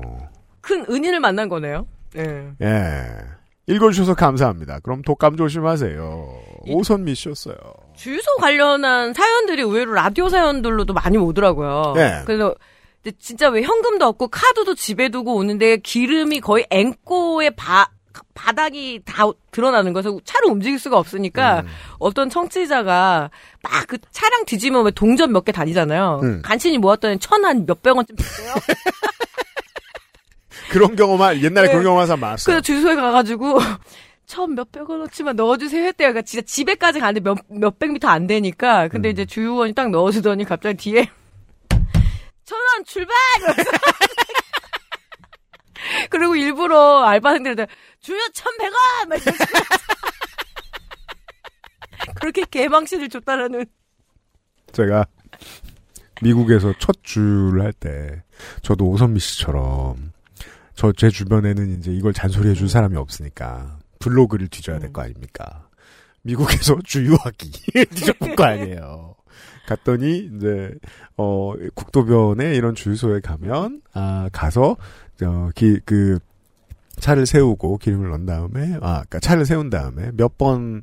[0.62, 1.88] 큰 은인을 만난 거네요.
[2.18, 2.52] 예.
[2.62, 3.06] 예.
[3.66, 4.80] 읽어주셔서 감사합니다.
[4.82, 6.28] 그럼 독감 조심하세요.
[6.68, 7.56] 오선미 씨였어요.
[7.96, 11.94] 주유소 관련한 사연들이 의외로 라디오 사연들로도 많이 오더라고요.
[11.96, 12.22] 네.
[12.26, 12.54] 그래서
[13.04, 17.90] 근데 진짜 왜 현금도 없고 카드도 집에 두고 오는데 기름이 거의 앵꼬의 바,
[18.34, 21.68] 바닥이 다 드러나는 거여서 차를 움직일 수가 없으니까 음.
[22.00, 23.30] 어떤 청취자가
[23.62, 26.22] 막 그 차량 뒤지면 왜 동전 몇 개 다니잖아요.
[26.24, 26.42] 음.
[26.44, 28.54] 간신히 모았더니 천 한 몇백 원쯤 됐어요.
[30.72, 31.72] 그런 경험할, 옛날에 네.
[31.74, 32.46] 그런 경험한 사람 많았어요.
[32.46, 33.60] 그래서 주유소에 가가지고
[34.26, 36.08] 천 몇백 원어치만 넣어주세요 했대요.
[36.10, 38.88] 그러니까 진짜 집에까지 가는데 몇 몇백 미터 안 되니까.
[38.88, 39.12] 근데 음.
[39.12, 41.10] 이제 주유원이 딱 넣어주더니 갑자기 뒤에
[42.46, 43.16] 천원 출발.
[46.10, 47.68] 그리고 일부러 알바생들한테
[48.00, 49.10] 주유 천백 원.
[49.10, 49.46] 막 이러면서
[52.20, 53.66] 그렇게 개망신을 줬다라는.
[54.72, 55.06] 제가
[56.22, 58.24] 미국에서 첫 주를 할 때
[58.62, 60.12] 저도 오선미 씨처럼
[60.76, 65.68] 저 제 주변에는 이제 이걸 잔소리해 줄 사람이 없으니까 블로그를 뒤져야 될 거 아닙니까?
[66.24, 67.52] 미국에서 주유하기
[67.92, 69.13] 뒤져볼 거 아니에요.
[69.68, 70.74] 갔더니 이제
[71.18, 74.78] 어 국도변에 이런 주유소에 가면 아 가서
[75.18, 76.20] 저기그
[76.98, 80.82] 차를 세우고 기름을 넣은 다음에 아 그러니까 차를 세운 다음에 몇 번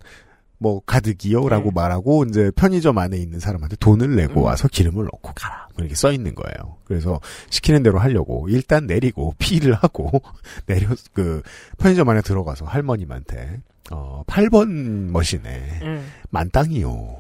[0.61, 1.71] 뭐 가득이요라고 네.
[1.75, 4.45] 말하고 이제 편의점 안에 있는 사람한테 돈을 내고 음.
[4.45, 6.77] 와서 기름을 넣고 가라 뭐 이렇게 써 있는 거예요.
[6.85, 10.11] 그래서 시키는 대로 하려고 일단 내리고 피를 하고
[10.67, 11.43] 내려 그
[11.79, 16.07] 편의점 안에 들어가서 할머님한테 어 8번 머신에 음.
[16.29, 17.17] 만땅이요.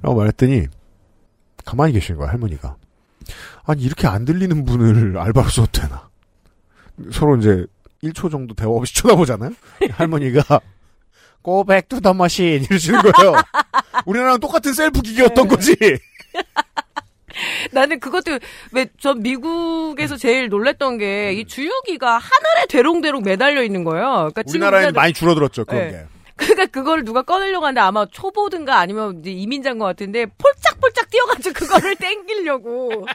[0.00, 0.66] 라고 말했더니
[1.64, 2.76] 가만히 계신 거야 할머니가.
[3.64, 6.08] 아니 이렇게 안 들리는 분을 알바로 써도 되나?
[7.12, 7.64] 서로 이제
[8.02, 9.50] 1초 정도 대화 없이 쳐다보잖아요.
[9.92, 10.60] 할머니가
[11.42, 13.34] Go back to the machine 이러시는 거예요.
[14.06, 15.54] 우리나라랑 똑같은 셀프 기계였던 네.
[15.54, 15.76] 거지.
[17.72, 18.38] 나는 그것도
[18.72, 24.30] 왜 전 미국에서 제일 놀랬던 게 이 주유기가 하늘에 대롱대롱 매달려 있는 거예요.
[24.32, 25.90] 그러니까 우리나라에는 우리나라- 많이 줄어들었죠 그런 네.
[25.92, 26.06] 게.
[26.40, 33.06] 그러니까 그걸 누가 꺼내려고 하는데 아마 초보든가 아니면 이민자인 것 같은데 폴짝폴짝 뛰어가지고 그거를 땡기려고.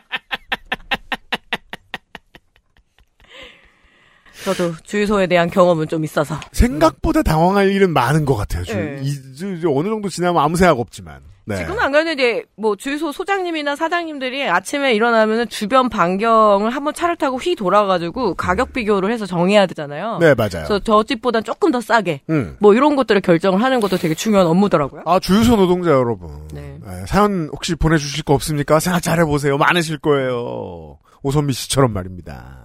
[4.44, 6.40] 저도 주유소에 대한 경험은 좀 있어서.
[6.52, 8.64] 생각보다 당황할 일은 많은 것 같아요.
[8.64, 9.00] 주, 네.
[9.02, 11.22] 이, 주- 주- 어느 정도 지나면 아무 생각 없지만.
[11.48, 11.58] 네.
[11.58, 17.56] 지금은 안 그랬는데 뭐 주유소 소장님이나 사장님들이 아침에 일어나면 주변 반경을 한번 차를 타고 휘
[17.56, 20.18] 돌아가지고 가격 비교를 해서 정해야 되잖아요.
[20.20, 20.50] 네 맞아요.
[20.66, 22.58] 그래서 저 집보단 조금 더 싸게 음.
[22.60, 25.04] 뭐 이런 것들을 결정을 하는 것도 되게 중요한 업무더라고요.
[25.06, 26.48] 아, 주유소 노동자 여러분.
[26.52, 26.80] 네.
[26.84, 28.80] 네, 사연 혹시 보내주실 거 없습니까?
[28.80, 29.58] 생각 잘 해보세요.
[29.58, 30.98] 많으실 거예요.
[31.22, 32.60] 오선미 씨처럼 말입니다.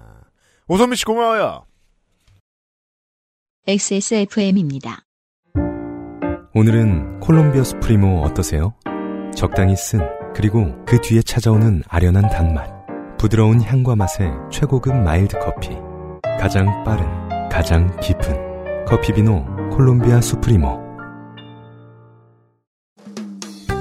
[0.68, 1.64] 오선미 씨 고마워요.
[3.66, 5.04] XSFM입니다.
[6.52, 8.74] 오늘은 콜롬비아 Supremo 어떠세요?
[9.36, 10.00] 적당히 쓴
[10.34, 12.68] 그리고 그 뒤에 찾아오는 아련한 단맛
[13.18, 15.68] 부드러운 향과 맛의 최고급 mild 커피
[16.40, 17.06] 가장 빠른
[17.48, 20.80] 가장 깊은 커피비노 콜롬비아 수프리모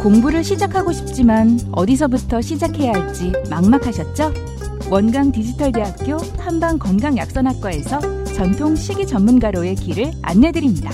[0.03, 4.31] 공부를 시작하고 싶지만 어디서부터 시작해야 할지 막막하셨죠?
[4.91, 10.91] 원강 디지털대학교 한방 건강약선학과에서 전통 식이 전문가로의 길을 안내드립니다.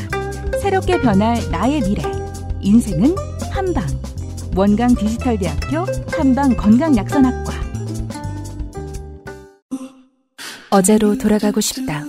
[0.66, 2.02] 새롭게 변할 나의 미래.
[2.60, 3.16] 인생은
[3.52, 3.86] 한방.
[4.56, 7.54] 원강 디지털대학교 한방 건강약선학과.
[10.72, 12.04] 어제로 돌아가고 싶다.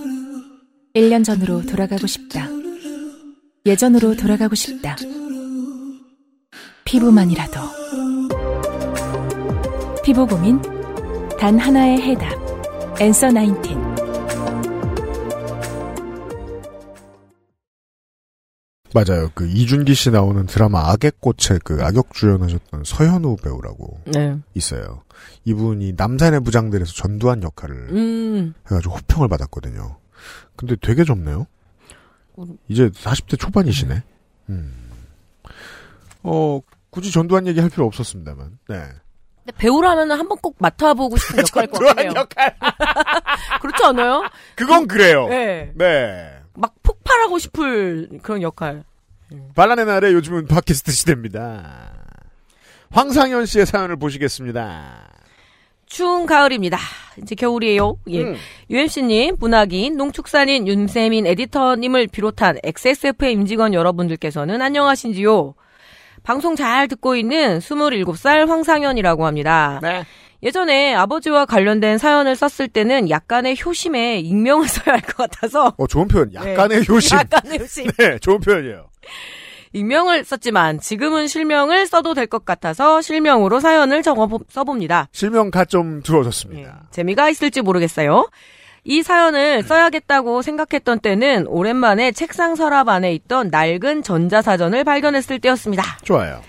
[0.95, 2.47] 1년 전으로 돌아가고 싶다.
[3.63, 4.95] 예전으로 돌아가고 싶다.
[6.83, 7.59] 피부만이라도.
[10.03, 10.59] 피부 고민
[11.39, 12.33] 단 하나의 해답.
[12.99, 13.86] 엔서 나인틴.
[19.05, 19.29] 맞아요.
[19.33, 24.37] 그 이준기 씨 나오는 드라마 악의 꽃에 그 악역 주연하셨던 서현우 배우라고 네.
[24.53, 25.03] 있어요.
[25.45, 28.53] 이분이 남산의 부장들에서 전두환 역할을 음.
[28.69, 29.97] 해가지고 호평을 받았거든요.
[30.55, 31.45] 근데 되게 젊네요.
[32.67, 34.03] 이제 40대 초반이시네.
[34.49, 34.73] 음.
[36.23, 38.57] 어, 굳이 전두환 얘기 할 필요 없었습니다만.
[38.69, 38.83] 네.
[39.57, 42.11] 배우라면 한 번 꼭 맡아보고 싶은 역할일 것 전두환 같아요.
[42.15, 42.55] 역할.
[43.61, 44.23] 그렇지 않아요?
[44.55, 45.27] 그건 그래요.
[45.29, 45.71] 네.
[45.75, 46.36] 네.
[46.57, 48.83] 막 폭발하고 싶을 그런 역할.
[49.55, 51.93] 반란의 날에 요즘은 팟캐스트 시대입니다.
[52.91, 55.07] 황상현 씨의 사연을 보시겠습니다.
[55.85, 56.77] 추운 가을입니다.
[57.21, 57.97] 이제 겨울이에요.
[58.09, 58.23] 예.
[58.23, 58.35] 음.
[58.69, 65.53] UMC님, 문학인, 농축산인 윤세민 에디터님을 비롯한 XSF의 임직원 여러분들께서는 안녕하신지요?
[66.23, 69.79] 방송 잘 듣고 있는 27살 황상현이라고 합니다.
[69.81, 70.03] 네.
[70.43, 76.07] 예전에 아버지와 관련된 사연을 썼을 때는 약간의 효심에 익명을 써야 할 것 같아서 어, 좋은
[76.07, 76.33] 표현.
[76.33, 77.17] 약간의 효심.
[77.17, 77.21] 네.
[77.33, 77.87] 약간의 효심.
[77.97, 78.87] 네, 좋은 표현이에요.
[79.73, 85.07] 익명을 썼지만 지금은 실명을 써도 될 것 같아서 실명으로 사연을 적어 써봅니다.
[85.11, 86.87] 실명가 좀 예, 들어졌습니다.
[86.91, 88.29] 재미가 있을지 모르겠어요.
[88.85, 95.83] 이 사연을 써야겠다고 생각했던 때는 오랜만에 책상 서랍 안에 있던 낡은 전자사전을 발견했을 때였습니다.
[96.03, 96.41] 좋아요.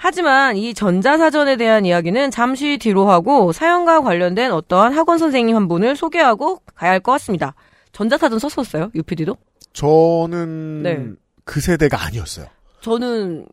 [0.00, 5.96] 하지만 이 전자사전에 대한 이야기는 잠시 뒤로 하고 사연과 관련된 어떠한 학원 선생님 한 분을
[5.96, 7.54] 소개하고 가야 할 것 같습니다.
[7.92, 8.90] 전자사전 썼었어요?
[8.94, 9.36] UPD도?
[9.72, 11.04] 저는 네.
[11.44, 12.46] 그 세대가 아니었어요.
[12.80, 13.46] 저는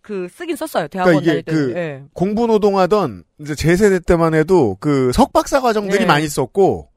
[0.00, 0.88] 그 쓰긴 썼어요.
[0.88, 1.72] 대학원 그러니까 이게 다닐 때.
[1.74, 2.02] 그 예.
[2.14, 6.06] 공부 노동하던 이제 제 세대 때만 해도 그 석박사 과정들이 네.
[6.06, 6.88] 많이 있었고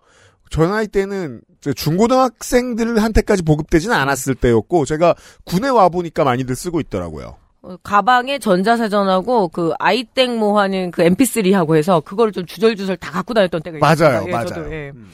[0.49, 1.41] 저 나이 때는
[1.75, 7.35] 중고등학생들한테까지 보급되지는 않았을 때였고 제가 군에 와 보니까 많이들 쓰고 있더라고요.
[7.65, 13.33] 어, 가방에 전자사전하고 그 아이땡모 하는 그 MP3 하고 해서 그거를 좀 주절주절 다 갖고
[13.33, 14.23] 다녔던 때가 맞아요, 있었어요.
[14.27, 14.45] 예, 맞아요.
[14.45, 14.91] 저도, 예.
[14.93, 15.09] 음.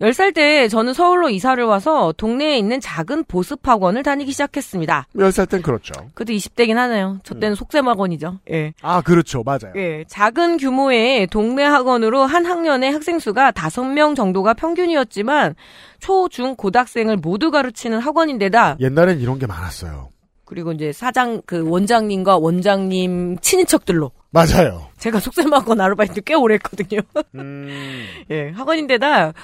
[0.00, 5.08] 10살 때 저는 서울로 이사를 와서 동네에 있는 작은 보습학원을 다니기 시작했습니다.
[5.16, 5.92] 10살 땐 그렇죠.
[6.14, 7.18] 그래도 20대긴 하네요.
[7.24, 8.38] 저 때는 속셈학원이죠.
[8.52, 8.74] 예.
[8.80, 9.42] 아, 그렇죠.
[9.42, 9.72] 맞아요.
[9.74, 10.04] 예.
[10.06, 15.56] 작은 규모의 동네 학원으로 한 학년의 학생 수가 5명 정도가 평균이었지만
[15.98, 20.10] 초, 중, 고등학생을 모두 가르치는 학원인데다 옛날엔 이런 게 많았어요.
[20.48, 24.88] 그리고 이제 사장 그 원장님과 원장님 친인척들로 맞아요.
[24.96, 27.02] 제가 속셈학원 아르바이트 꽤 오래 했거든요.
[27.34, 28.06] 음.
[28.30, 29.34] 예, 학원인데다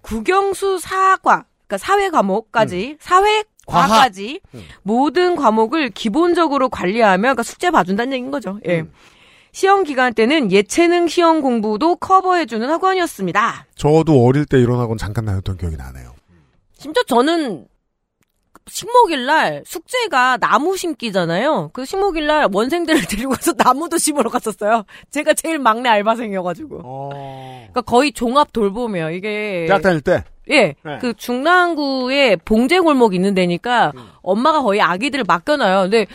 [0.00, 4.62] 국영수 사과, 그러니까 사회 과목까지, 사회 과까지 음.
[4.82, 8.58] 모든 과목을 기본적으로 관리하며 그러니까 숙제 봐준다는 얘기인 거죠.
[8.66, 8.80] 예.
[8.80, 8.92] 음.
[9.52, 13.66] 시험 기간 때는 예체능 시험 공부도 커버해주는 학원이었습니다.
[13.76, 16.14] 저도 어릴 때 이런 학원 잠깐 다녔던 기억이 나네요.
[16.72, 17.66] 심지어 저는
[18.66, 21.70] 식목일 날 숙제가 나무 심기잖아요.
[21.72, 24.84] 그 식목일 날 원생들을 데리고 가서 나무도 심으러 갔었어요.
[25.10, 26.80] 제가 제일 막내 알바생이어가지고.
[26.84, 27.10] 어.
[27.12, 29.10] 그러니까 거의 종합 돌봄이에요.
[29.10, 30.24] 이게 대학 다닐 때?
[30.50, 30.98] 예, 네.
[31.00, 34.08] 그 중랑구에 봉제 골목 있는 데니까 음.
[34.22, 35.82] 엄마가 거의 아기들을 맡겨놔요.
[35.82, 36.06] 근데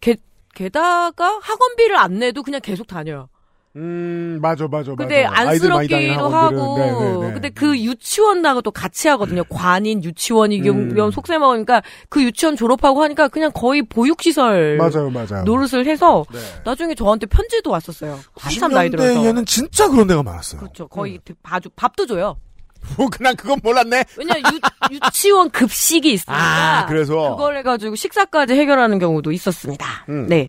[0.00, 0.16] 게,
[0.54, 3.28] 게다가 학원비를 안 내도 그냥 계속 다녀요.
[3.76, 5.42] 음, 맞아, 맞아, 근데 맞아.
[5.42, 6.28] 안쓰럽기도.
[6.28, 7.32] 하고, 네, 네, 네.
[7.32, 9.44] 근데 그 유치원하고 또 같이 하거든요.
[9.44, 10.94] 관인 유치원이 음.
[10.94, 15.44] 경 속셈하니까 그 유치원 졸업하고 하니까 그냥 거의 보육시설 맞아요, 맞아요.
[15.44, 16.40] 노릇을 해서 네.
[16.64, 18.18] 나중에 저한테 편지도 왔었어요.
[18.36, 19.08] 한참 나이 들어서.
[19.20, 20.60] 90년대에는 진짜 그런 데가 많았어요.
[20.60, 20.88] 그렇죠.
[20.88, 22.36] 거의 봐주 밥도 줘요.
[22.96, 24.04] 뭐, 그냥 그건 몰랐네.
[24.16, 27.36] 왜냐면 유, 유치원 급식이 있으니까 아, 그래서.
[27.36, 29.86] 그걸 해가지고 식사까지 해결하는 경우도 있었습니다.
[30.08, 30.26] 음.
[30.28, 30.48] 네.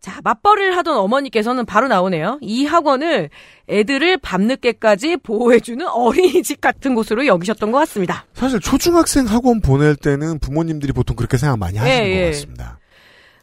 [0.00, 2.38] 자, 맞벌이를 하던 어머니께서는 바로 나오네요.
[2.40, 3.30] 이 학원을
[3.68, 8.24] 애들을 밤늦게까지 보호해주는 어린이집 같은 곳으로 여기셨던 것 같습니다.
[8.32, 12.26] 사실 초중학생 학원 보낼 때는 부모님들이 보통 그렇게 생각 많이 하시는 예, 것 예.
[12.26, 12.78] 같습니다.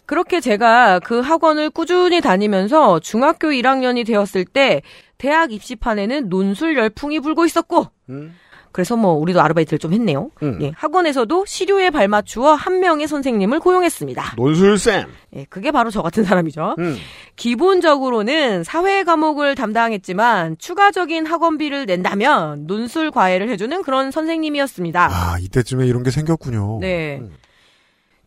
[0.06, 4.82] 그렇게 제가 그 학원을 꾸준히 다니면서 중학교 1학년이 되었을 때
[5.18, 8.36] 대학 입시판에는 논술 열풍이 불고 있었고 음.
[8.76, 10.32] 그래서 뭐 우리도 아르바이트를 좀 했네요.
[10.44, 10.60] 음.
[10.62, 14.34] 예, 학원에서도 시류에 발맞추어 한 명의 선생님을 고용했습니다.
[14.36, 15.06] 논술쌤.
[15.38, 16.76] 예, 그게 바로 저 같은 사람이죠.
[16.80, 16.98] 음.
[17.38, 25.08] 기본적으로는 사회 과목을 담당했지만 추가적인 학원비를 낸다면 논술 과외를 해주는 그런 선생님이었습니다.
[25.10, 26.80] 아, 이때쯤에 이런 게 생겼군요.
[26.82, 27.20] 네.
[27.22, 27.32] 음.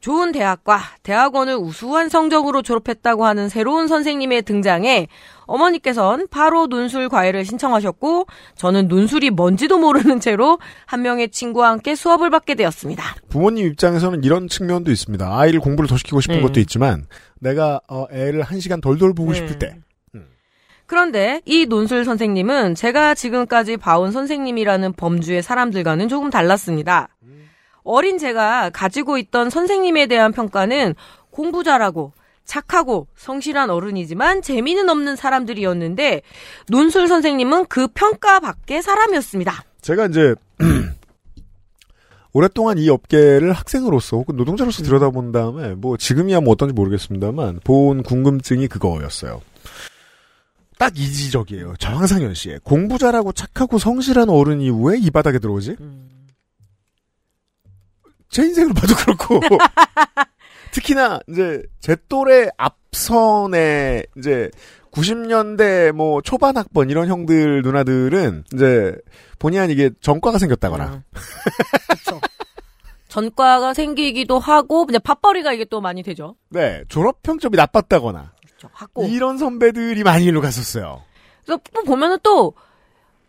[0.01, 5.09] 좋은 대학과 대학원을 우수한 성적으로 졸업했다고 하는 새로운 선생님의 등장에
[5.49, 12.31] 어머니께선 바로 논술 과외를 신청하셨고 저는 논술이 뭔지도 모르는 채로 한 명의 친구와 함께 수업을
[12.31, 13.03] 받게 되었습니다.
[13.29, 15.27] 부모님 입장에서는 이런 측면도 있습니다.
[15.37, 16.43] 아이를 공부를 더 시키고 싶은 네.
[16.43, 17.07] 것도 있지만
[17.41, 19.39] 내가 어, 애를 한 시간 덜 돌보고 네.
[19.39, 19.77] 싶을 때
[20.87, 27.09] 그런데 이 논술 선생님은 제가 지금까지 봐온 선생님이라는 범주의 사람들과는 조금 달랐습니다.
[27.85, 30.95] 어린 제가 가지고 있던 선생님에 대한 평가는
[31.31, 32.13] 공부 잘하고
[32.49, 36.23] 착하고 성실한 어른이지만 재미는 없는 사람들이었는데
[36.69, 39.65] 논술 선생님은 그 평가 밖의 사람이었습니다.
[39.83, 40.35] 제가 이제
[42.33, 48.67] 오랫동안 이 업계를 학생으로서 혹은 노동자로서 들여다본 다음에 뭐 지금이야 뭐 어떤지 모르겠습니다만 본 궁금증이
[48.69, 49.43] 그거였어요.
[50.79, 51.75] 딱 이 지적이에요.
[51.79, 55.77] 저 황상현 씨의 공부 잘하고 착하고 성실한 어른이 왜 이 바닥에 들어오지?
[58.31, 59.41] 제 인생을 봐도 그렇고
[60.71, 64.51] 특히나 이제 제 또래 앞선에 이제
[64.93, 68.97] 90년대 뭐 초반 학번 이런 형들 누나들은 이제
[69.39, 71.03] 본의 아니게 전과가 생겼다거나 음.
[73.09, 76.37] 전과가 생기기도 하고 이제 밥벌이가 이게 또 많이 되죠.
[76.51, 78.33] 네 졸업 평점이 나빴다거나.
[78.73, 79.05] 학고.
[79.05, 81.03] 이런 선배들이 많이 일로 갔었어요.
[81.45, 82.55] 그래서 또 보면은 또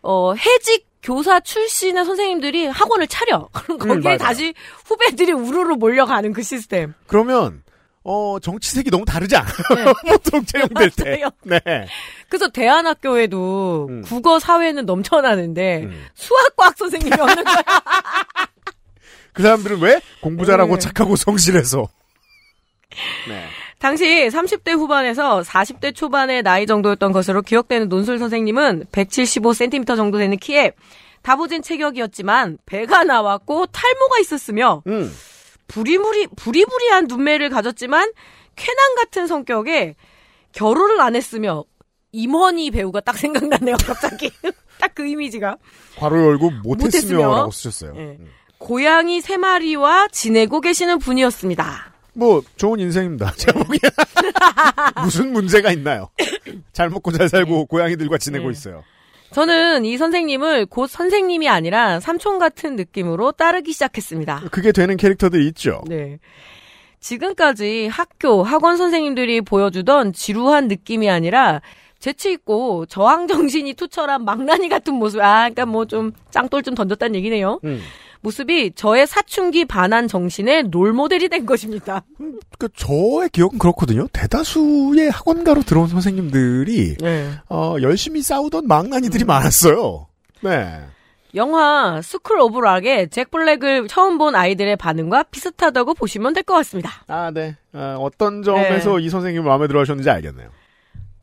[0.02, 3.48] 어, 해직 교사 출신의 선생님들이 학원을 차려.
[3.78, 4.18] 그럼 거기에 음.
[4.18, 6.94] 다시 후배들이 우르르 몰려가는 그 시스템.
[7.06, 7.62] 그러면
[8.02, 9.52] 어 정치색이 너무 다르지 않아요?
[9.76, 9.84] 네.
[10.12, 11.22] 보통 채용될 때.
[11.42, 11.60] 네.
[12.28, 14.02] 그래서 대안학교에도 음.
[14.02, 16.06] 국어 사회는 넘쳐나는데 음.
[16.14, 17.64] 수학과학 선생님이 없는 거야.
[19.32, 20.80] 그 사람들은 왜 공부 잘하고 네.
[20.80, 21.88] 착하고 성실해서.
[23.28, 23.46] 네.
[23.80, 30.72] 당시 30대 후반에서 40대 초반의 나이 정도였던 것으로 기억되는 논술 선생님은 175cm 정도 되는 키에
[31.22, 35.10] 다부진 체격이었지만 배가 나왔고 탈모가 있었으며 음.
[35.66, 38.12] 부리부리 부리부리한 눈매를 가졌지만
[38.54, 39.96] 쾌남 같은 성격에
[40.52, 41.64] 결혼을 안 했으며
[42.12, 44.30] 임원희 배우가 딱 생각나네요 갑자기
[44.78, 45.56] 딱 그 이미지가
[45.96, 47.16] 괄호 열고 못했으며.
[47.18, 47.92] 못했으며라고 쓰셨어요.
[47.96, 48.00] 예.
[48.00, 48.28] 음.
[48.58, 51.89] 고양이 세 마리와 지내고 계시는 분이었습니다.
[52.20, 53.32] 뭐 좋은 인생입니다.
[53.34, 53.80] 제가 보기엔
[55.02, 56.10] 무슨 문제가 있나요?
[56.74, 58.52] 잘 먹고 잘 살고 고양이들과 지내고 네.
[58.52, 58.84] 있어요.
[59.32, 64.42] 저는 이 선생님을 곧 선생님이 아니라 삼촌 같은 느낌으로 따르기 시작했습니다.
[64.50, 65.82] 그게 되는 캐릭터들이 있죠.
[65.86, 66.18] 네.
[66.98, 71.62] 지금까지 학교, 학원 선생님들이 보여주던 지루한 느낌이 아니라
[72.00, 75.20] 재치 있고 저항 정신이 투철한 망나니 같은 모습.
[75.20, 77.60] 아, 그러니까 뭐 좀 짱돌 좀 던졌다는 얘기네요.
[77.64, 77.80] 음.
[78.22, 82.02] 모습이 저의 사춘기 반한 정신의 롤 모델이 된 것입니다.
[82.58, 84.08] 그 저의 기억은 그렇거든요.
[84.12, 87.30] 대다수의 학원가로 들어온 선생님들이 네.
[87.48, 90.06] 어, 열심히 싸우던 망나니들이 많았어요.
[90.42, 90.80] 네.
[91.34, 96.90] 영화 스쿨 오브 락의 잭 블랙을 처음 본 아이들의 반응과 비슷하다고 보시면 될 것 같습니다.
[97.06, 97.56] 아, 네.
[97.72, 100.48] 아, 어떤 점에서 이 선생님이 마음에 들어 하셨는지 알겠네요.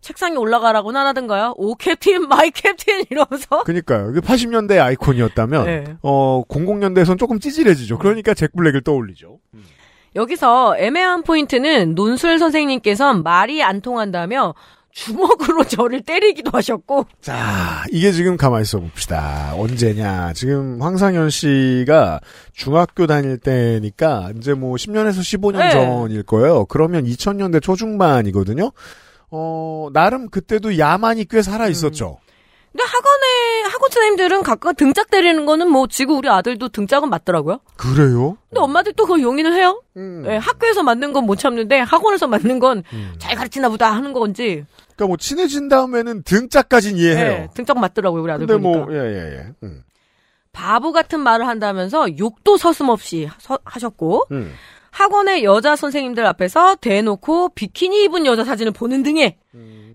[0.02, 1.54] 책상에 올라가라고는 안 하던가요?
[1.58, 3.64] O captain, my captain 이러면서.
[3.64, 4.14] 그니까요.
[4.14, 5.84] 그 80년대 아이콘이었다면, 네.
[6.02, 7.98] 어, 00년대에선 조금 찌질해지죠.
[7.98, 9.40] 그러니까 잭 블랙을 떠올리죠.
[10.16, 14.56] 여기서 애매한 포인트는 논술 선생님께선 말이 안 통한다며
[14.92, 19.54] 주먹으로 저를 때리기도 하셨고 자, 이게 지금 가만히 있어 봅시다.
[19.56, 20.34] 언제냐.
[20.34, 22.20] 지금 황상현 씨가
[22.54, 25.70] 중학교 다닐 때니까 이제 뭐 10년에서 15년 네.
[25.70, 26.66] 전일 거예요.
[26.66, 28.72] 그러면 2000년대 초중반이거든요.
[29.32, 32.18] 어, 나름 그때도 야만이 꽤 살아 있었죠.
[32.72, 37.60] 근데 학원에 학원 선생님들은 가끔 등짝 때리는 거는 뭐 지금 우리 아들도 등짝은 맞더라고요.
[37.76, 38.38] 그래요?
[38.50, 39.82] 근데 엄마들 또 그걸 용인을 해요.
[39.96, 40.22] 음.
[40.24, 43.36] 네, 학교에서 맞는 건 못 참는데 학원에서 맞는 건잘 음.
[43.36, 44.63] 가르치나 보다 하는 건지
[44.96, 47.28] 그러니까 뭐 친해진 다음에는 등짝까진 이해해요.
[47.32, 48.86] 네, 등짝 맞더라고요 우리 아들 근데 보니까.
[48.86, 49.46] 뭐, 예, 예, 예.
[49.63, 49.84] 음.
[50.52, 54.54] 바보 같은 말을 한다면서 욕도 서슴없이 서- 하셨고 음.
[54.98, 59.38] 학원의 여자 선생님들 앞에서 대놓고 비키니 입은 여자 사진을 보는 등의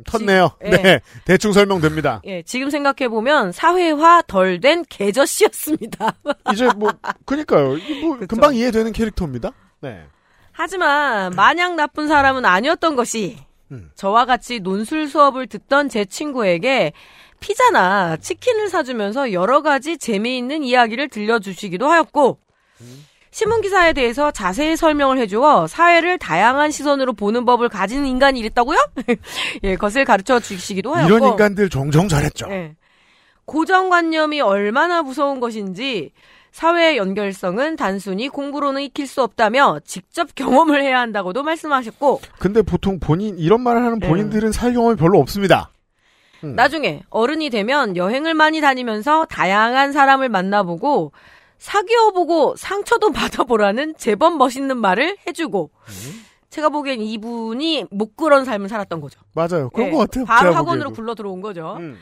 [0.05, 0.53] 텄네요.
[0.65, 0.71] 예.
[0.71, 1.01] 네.
[1.25, 2.23] 대충 설명됩니다.
[2.25, 6.15] 예, 지금 생각해 보면 사회화 덜 된 개저씨였습니다.
[6.53, 6.93] 이제 뭐,
[7.25, 7.79] 그니까요.
[8.01, 8.27] 뭐, 그쵸.
[8.29, 9.51] 금방 이해되는 캐릭터입니다.
[9.81, 10.05] 네.
[10.53, 13.39] 하지만 마냥 나쁜 사람은 아니었던 것이
[13.73, 13.91] 음.
[13.97, 16.93] 저와 같이 논술 수업을 듣던 제 친구에게
[17.41, 22.39] 피자나 치킨을 사주면서 여러 가지 재미있는 이야기를 들려주시기도 하였고
[23.33, 28.79] 신문 기사에 대해서 자세히 설명을 해주어 사회를 다양한 시선으로 보는 법을 가진 인간이 있다고요?
[29.65, 32.47] 예, 것을 가르쳐 주시기도 하였고 이런 인간들 종종 잘했죠.
[32.51, 32.77] 예.
[33.47, 36.13] 고정관념이 얼마나 무서운 것인지
[36.53, 43.39] 사회의 연결성은 단순히 공부로는 익힐 수 없다며 직접 경험을 해야 한다고도 말씀하셨고 근데 보통 본인,
[43.39, 44.09] 이런 말을 하는 예.
[44.09, 45.71] 본인들은 살 경험이 별로 없습니다.
[46.45, 46.55] 음.
[46.55, 51.13] 나중에 어른이 되면 여행을 많이 다니면서 다양한 사람을 만나보고
[51.63, 55.71] 사귀어보고 상처도 받아보라는 제법 멋있는 말을 해주고
[56.51, 59.21] 제가 보기엔 이분이 못 그런 삶을 살았던 거죠.
[59.33, 59.71] 맞아요.
[59.71, 60.25] 그런 예, 것 같아요.
[60.25, 60.95] 바로 학원으로 보기에도.
[60.95, 61.77] 굴러 들어온 거죠.
[61.79, 61.99] 음.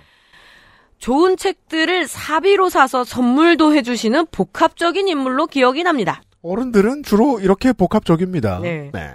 [0.99, 6.23] 좋은 책들을 사비로 사서 선물도 해주시는 복합적인 인물로 기억이 납니다.
[6.43, 8.61] 어른들은 주로 이렇게 복합적입니다.
[8.61, 8.91] 네.
[8.93, 9.15] 네.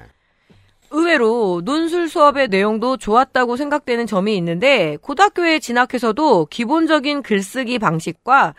[0.92, 8.54] 의외로 논술 수업의 내용도 좋았다고 생각되는 점이 있는데 고등학교에 진학해서도 기본적인 글쓰기 방식과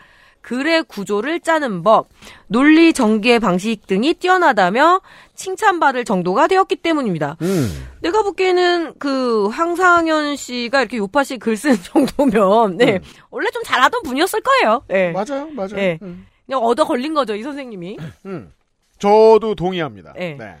[0.47, 2.07] 글의 구조를 짜는 법,
[2.47, 5.01] 논리 전개 방식 등이 뛰어나다며
[5.35, 7.35] 칭찬받을 정도가 되었기 때문입니다.
[7.41, 7.85] 음.
[8.01, 12.99] 내가 보기에는 그 황상현 씨가 이렇게 요파시 글 쓰는 정도면 네 음.
[13.29, 14.83] 원래 좀 잘하던 분이었을 거예요.
[14.87, 15.11] 네.
[15.11, 15.75] 맞아요, 맞아요.
[15.75, 15.99] 네.
[16.01, 16.25] 음.
[16.45, 17.97] 그냥 얻어 걸린 거죠 이 선생님이.
[18.25, 18.53] 음.
[18.99, 20.13] 저도 동의합니다.
[20.13, 20.37] 네.
[20.39, 20.55] 네.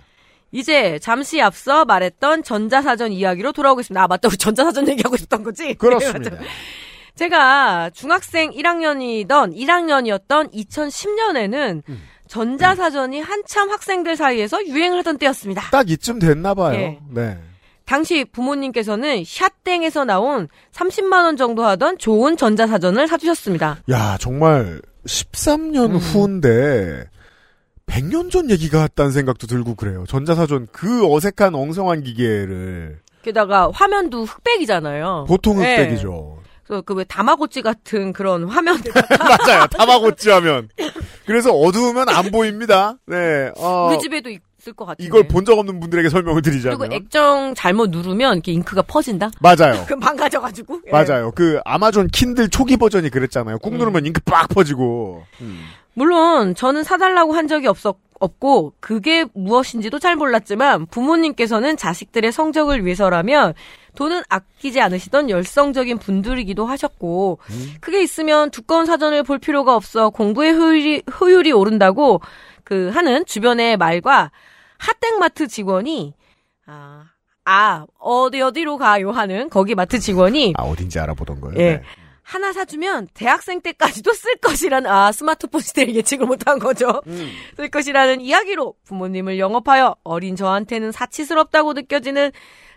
[0.51, 4.03] 이제 잠시 앞서 말했던 전자사전 이야기로 돌아오겠습니다.
[4.03, 5.75] 아 맞다 우리 전자사전 얘기하고 있었던 거지.
[5.75, 6.31] 그렇습니다.
[6.35, 6.45] 네.
[7.17, 12.01] 제가 중학생 1학년이던 1학년이었던 2010년에는 음.
[12.27, 15.63] 전자사전이 한참 학생들 사이에서 유행을 하던 때였습니다.
[15.71, 16.77] 딱 이쯤 됐나 봐요.
[16.77, 16.99] 예.
[17.09, 17.37] 네.
[17.85, 23.77] 당시 부모님께서는 샷땡에서 나온 30만 원 정도 하던 좋은 전자사전을 사주셨습니다.
[23.89, 25.97] 야, 정말 13년 음.
[25.97, 27.05] 후인데
[27.87, 30.03] 100년 전 얘기가 같다는 생각도 들고 그래요.
[30.07, 35.25] 전자사전 그 어색한 엉성한 기계를 게다가 화면도 흑백이잖아요.
[35.27, 35.77] 보통 네.
[35.77, 36.11] 흑백이죠.
[36.11, 36.36] 그래서
[36.85, 39.67] 그왜 다마고치 같은 그런 화면들 맞아요.
[39.67, 40.69] 다마고치 하면.
[41.25, 42.95] 그래서 어두우면 안 보입니다.
[43.05, 43.51] 네.
[43.57, 45.05] 어, 우리 집에도 있을 것 같은데.
[45.07, 46.77] 이걸 본 적 없는 분들에게 설명을 드리자면.
[46.77, 49.31] 그리고 액정 잘못 누르면 이렇게 잉크가 퍼진다.
[49.39, 49.83] 맞아요.
[49.87, 50.81] 그럼 망가져가지고.
[50.87, 50.91] 예.
[50.91, 51.31] 맞아요.
[51.35, 53.59] 그 아마존 킨들 초기 버전이 그랬잖아요.
[53.59, 53.77] 꾹 음.
[53.77, 55.23] 누르면 잉크 빡 퍼지고.
[55.97, 63.53] 물론 저는 사달라고 한 적이 없었 없고 그게 무엇인지도 잘 몰랐지만 부모님께서는 자식들의 성적을 위해서라면
[63.95, 67.39] 돈은 아끼지 않으시던 열성적인 분들이기도 하셨고
[67.79, 72.21] 그게 있으면 두꺼운 사전을 볼 필요가 없어 공부의 효율이, 효율이 오른다고
[72.63, 74.31] 그 하는 주변의 말과
[74.77, 76.13] 핫땡마트 직원이
[76.67, 77.05] 아,
[77.45, 81.59] 아 어디 어디로 가요 하는 거기 마트 직원이 아 어딘지 알아보던 거예요.
[81.59, 81.71] 예.
[81.77, 81.83] 네.
[82.27, 87.01] 하나 사주면 대학생 때까지도 쓸 것이라는 아 스마트폰 시대를 예측을 못한 거죠.
[87.55, 92.31] 쓸 것이라는 이야기로 부모님을 영업하여 어린 저한테는 사치스럽다고 느껴지는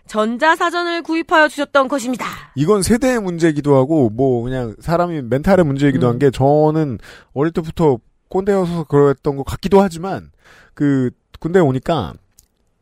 [0.07, 2.25] 전자사전을 구입하여 주셨던 것입니다.
[2.55, 6.11] 이건 세대의 문제이기도 하고 뭐 그냥 사람이 멘탈의 문제이기도 음.
[6.13, 6.99] 한게 저는
[7.33, 7.99] 어릴 때부터
[8.29, 10.31] 꼰대여서 그랬던 것 같기도 하지만
[10.73, 12.13] 그 군대 에 오니까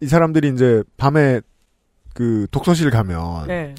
[0.01, 1.41] 이 사람들이 이제 밤에
[2.13, 3.73] 그 독서실 가면 네.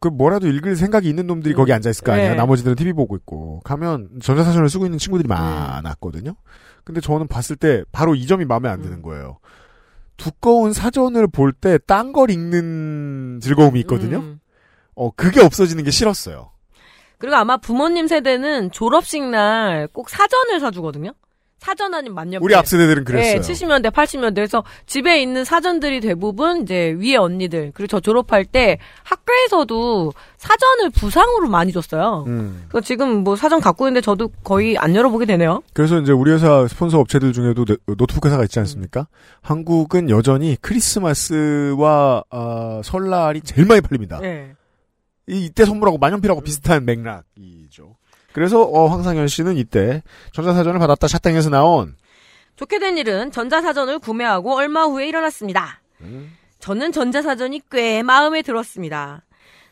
[0.00, 2.30] 그 뭐라도 읽을 생각이 있는 놈들이 거기 앉아 있을 거 아니에요.
[2.30, 2.36] 네.
[2.36, 6.34] 나머지들은 TV 보고 있고 가면 전자사전을 쓰고 있는 친구들이 많았거든요.
[6.84, 9.38] 근데 저는 봤을 때 바로 이 점이 마음에 안 드는 거예요.
[10.16, 14.18] 두꺼운 사전을 볼 때 딴 걸 읽는 즐거움이 있거든요.
[14.18, 14.40] 음.
[14.94, 16.50] 어 그게 없어지는 게 싫었어요.
[17.18, 21.12] 그리고 아마 부모님 세대는 졸업식 날 꼭 사전을 사주거든요.
[21.58, 22.42] 사전 아닌 만년.
[22.42, 23.40] 우리 앞 세대들은 그랬어요.
[23.40, 30.12] 네, 70년대, 80년대에서 집에 있는 사전들이 대부분 이제 위에 언니들 그리고 저 졸업할 때 학교에서도
[30.36, 32.24] 사전을 부상으로 많이 줬어요.
[32.28, 32.66] 음.
[32.68, 35.62] 그래서 지금 뭐 사전 갖고 있는데 저도 거의 안 열어보게 되네요.
[35.72, 39.08] 그래서 이제 우리 회사 스폰서 업체들 중에도 노- 노트북 회사가 있지 않습니까?
[39.40, 44.20] 한국은 여전히 크리스마스와 어, 설날이 제일 많이 팔립니다.
[44.20, 44.52] 네.
[45.28, 47.24] 이- 이때 선물하고 만년필하고 비슷한 맥락이죠.
[48.36, 50.02] 그래서 어, 황상현 씨는 이때
[50.34, 51.96] 전자사전을 받았다 샷땡에서 나온
[52.56, 55.80] 좋게 된 일은 전자사전을 구매하고 얼마 후에 일어났습니다.
[56.58, 59.22] 저는 전자사전이 꽤 마음에 들었습니다.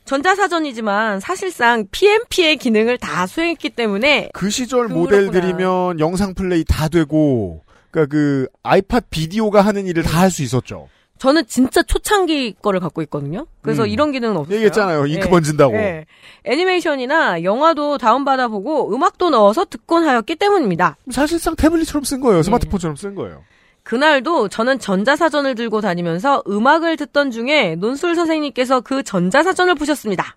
[0.06, 4.88] 전자사전이지만 사실상 PMP의 기능을 다 수행했기 때문에 그 시절.
[4.88, 10.88] 모델들이면 영상 플레이 다 되고 그러니까 그 아이팟 비디오가 하는 일을 다 할 수 있었죠.
[11.18, 13.46] 저는 진짜 초창기 거를 갖고 있거든요.
[13.62, 13.88] 그래서 음.
[13.88, 14.54] 이런 기능은 없어요.
[14.54, 15.06] 얘기했잖아요.
[15.06, 15.30] 잉크 예.
[15.30, 15.74] 번진다고.
[15.74, 16.06] 예.
[16.44, 20.96] 애니메이션이나 영화도 다운받아 보고 음악도 넣어서 듣곤 하였기 때문입니다.
[21.10, 22.42] 사실상 태블릿처럼 쓴 거예요.
[22.42, 23.42] 스마트폰처럼 쓴 거예요.
[23.84, 30.36] 그날도 저는 전자사전을 들고 다니면서 음악을 듣던 중에 논술 선생님께서 그 전자사전을 보셨습니다.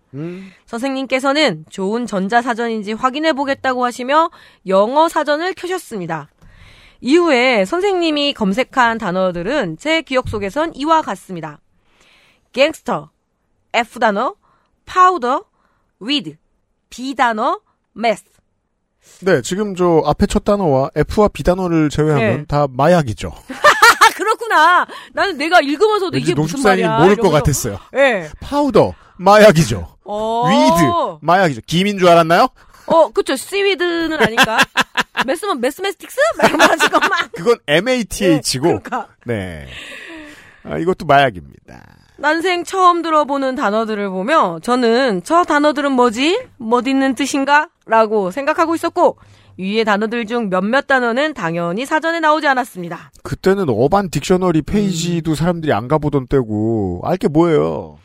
[0.66, 4.30] 선생님께서는 좋은 전자사전인지 확인해 보겠다고 하시며
[4.68, 6.28] 영어 사전을 켜셨습니다.
[7.02, 11.60] 이후에 선생님이 검색한 단어들은 제 기억 속에선 이와 같습니다.
[12.54, 13.10] 갱스터,
[13.74, 14.36] F 단어,
[14.86, 15.45] 파우더,
[16.00, 16.36] weed,
[16.89, 17.60] B 단어,
[17.93, 18.24] meth.
[19.22, 22.45] 네, 지금 저 앞에 첫 단어와 F와 B 단어를 제외하면 네.
[22.45, 23.30] 다 마약이죠.
[23.30, 24.86] 아 그렇구나.
[25.14, 27.00] 나는 내가 읽으면서도 이게 무슨 말이야.
[27.00, 27.30] 모를 것.
[27.30, 27.78] 같았어요.
[27.95, 28.30] 예.
[28.41, 29.88] 파우더 마약이죠.
[30.04, 30.48] 어.
[30.50, 31.62] weed 마약이죠.
[31.68, 32.48] 김인 줄 알았나요?
[32.88, 33.36] 어, 그쵸.
[33.36, 34.58] seaweed는 아닌가?
[35.26, 36.20] meth면 mathematics?
[36.38, 37.30] 막 이런 말 하지 것만.
[37.36, 39.08] 그건 math고 그러니까.
[39.26, 39.68] 네.
[40.64, 41.84] 아, 이것도 마약입니다.
[42.18, 46.48] 난생 처음 들어보는 단어들을 보며 저는 저 단어들은 뭐지?
[46.58, 47.70] 뭐 있는 뜻인가?
[47.86, 49.18] 라고 생각하고 있었고
[49.58, 53.12] 위의 단어들 중 몇몇 단어는 당연히 사전에 나오지 않았습니다.
[53.24, 57.98] 그때는 Urban Dictionary 페이지도 사람들이 안 가보던 때고 알게 뭐예요.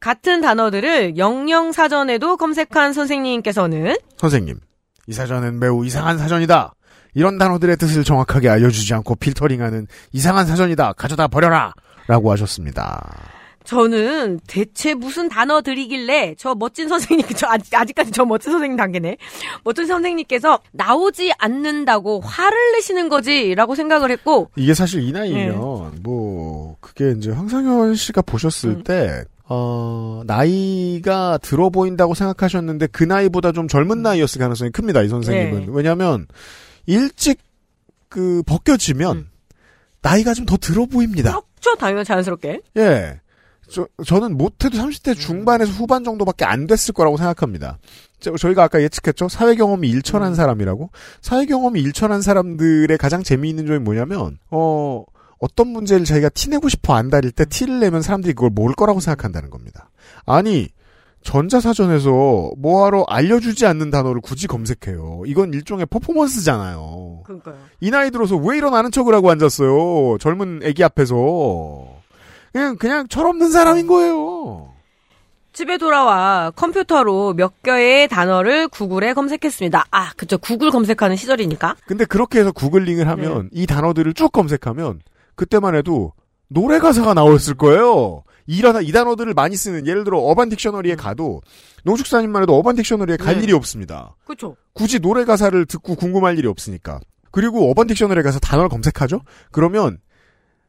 [0.00, 4.58] 같은 단어들을 영영 사전에도 검색한 선생님께서는 선생님,
[5.06, 6.74] 이 사전은 매우 이상한 사전이다.
[7.14, 10.94] 이런 단어들의 뜻을 정확하게 알려주지 않고 필터링하는 이상한 사전이다.
[10.94, 11.74] 가져다 버려라.
[12.06, 13.00] 라고 하셨습니다.
[13.64, 19.16] 저는 대체 무슨 단어들이길래 저 멋진 선생님, 저 아직, 아직까지 저 멋진 선생님 단계네.
[19.64, 27.14] 멋진 선생님께서 나오지 않는다고 화를 내시는 거지라고 생각을 했고, 이게 사실 이 나이면 뭐 그게
[27.16, 28.82] 이제 황상현 씨가 보셨을 음.
[28.82, 35.02] 때 어, 나이가 들어 보인다고 생각하셨는데 그 나이보다 좀 젊은 나이였을 가능성이 큽니다.
[35.02, 35.60] 이 선생님은.
[35.60, 35.66] 네.
[35.68, 36.28] 왜냐하면
[36.86, 37.40] 일찍
[38.08, 39.28] 그 벗겨지면 음.
[40.02, 41.40] 나이가 좀 더 들어 보입니다.
[41.60, 42.60] 그렇죠, 당연 자연스럽게.
[42.76, 43.20] 예.
[43.68, 47.78] 저, 저는 못해도 30대 중반에서 후반 정도밖에 안 됐을 거라고 생각합니다.
[48.20, 49.28] 저, 저희가 아까 예측했죠?
[49.28, 50.90] 사회 경험이 일천한 사람이라고?
[51.22, 55.04] 사회 경험이 일천한 사람들의 가장 재미있는 점이 뭐냐면, 어,
[55.40, 59.90] 어떤 문제를 자기가 티내고 싶어 안달일 때 티를 내면 사람들이 그걸 모를 거라고 생각한다는 겁니다.
[60.26, 60.68] 아니,
[61.22, 65.22] 전자사전에서 뭐하러 알려주지 않는 단어를 굳이 검색해요.
[65.26, 67.22] 이건 일종의 퍼포먼스잖아요.
[67.24, 67.56] 그러니까요.
[67.80, 70.18] 이 나이 들어서 왜 이런 아는 척을 하고 앉았어요?
[70.18, 71.16] 젊은 애기 앞에서.
[72.52, 74.72] 그냥, 그냥 철없는 사람인 거예요.
[75.52, 79.86] 집에 돌아와 컴퓨터로 몇 개의 단어를 구글에 검색했습니다.
[79.90, 80.38] 아, 그쵸.
[80.38, 81.76] 구글 검색하는 시절이니까.
[81.86, 85.00] 근데 그렇게 해서 구글링을 하면 이 단어들을 쭉 검색하면
[85.40, 86.12] 그때만 해도
[86.48, 88.24] 노래 가사가 나왔을 거예요.
[88.46, 91.40] 이, 단- 이 단어들을 많이 쓰는 예를 들어 Urban Dictionary에 가도
[91.84, 93.44] 농축사님만 해도 Urban Dictionary에 갈 네.
[93.44, 94.16] 일이 없습니다.
[94.26, 94.56] 그쵸.
[94.74, 97.00] 굳이 노래 가사를 듣고 궁금할 일이 없으니까.
[97.30, 99.22] 그리고 Urban Dictionary에 가서 단어를 검색하죠?
[99.50, 99.96] 그러면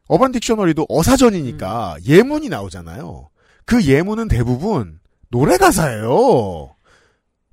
[0.08, 3.28] Urban Dictionary도 어사전이니까 예문이 나오잖아요.
[3.66, 5.00] 그 예문은 대부분
[5.30, 6.74] 노래 가사예요.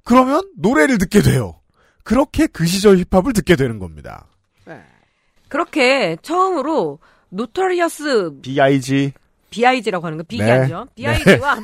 [0.06, 1.60] 그러면 노래를 듣게 돼요.
[2.06, 4.28] 그렇게 그 시절 힙합을 듣게 되는 겁니다.
[5.50, 9.14] 그렇게 처음으로 Notorious B.I.G.
[9.50, 10.28] B.I.G라고 하는 거 네.
[10.38, 10.88] B.I.G죠.
[10.96, 11.58] B.I.G와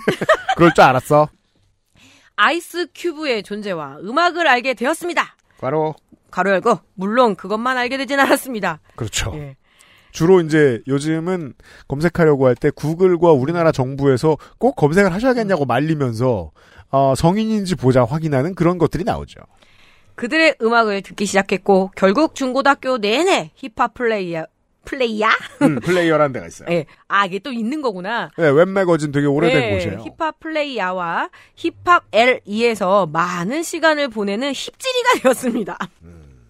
[0.58, 1.30] 그럴 줄 알았어.
[2.36, 5.36] Ice Cube의 존재와 음악을 알게 되었습니다.
[5.60, 5.96] 바로
[6.32, 8.80] 가로 열고 물론 그것만 알게 되진 않았습니다.
[8.96, 9.32] 그렇죠.
[9.36, 9.56] 예.
[10.12, 11.54] 주로 이제 요즘은
[11.88, 16.52] 검색하려고 할 때 구글과 우리나라 정부에서 꼭 검색을 하셔야겠냐고 말리면서
[16.90, 19.40] 어, 성인인지 보자 확인하는 그런 것들이 나오죠.
[20.16, 24.46] 그들의 음악을 듣기 시작했고 결국 중고등학교 내내 힙합 플레이야
[24.86, 25.30] 플레이야?
[25.64, 26.68] 음, 플레이어라는 데가 있어요.
[26.72, 26.86] 예.
[27.08, 28.30] 아 이게 또 있는 거구나.
[28.38, 30.00] 네, 웹매거진 되게 오래된 예, 곳이에요.
[30.00, 35.78] 힙합 플레이야와 힙합 L2에서 많은 시간을 보내는 힙질이가 되었습니다.
[36.04, 36.46] 음.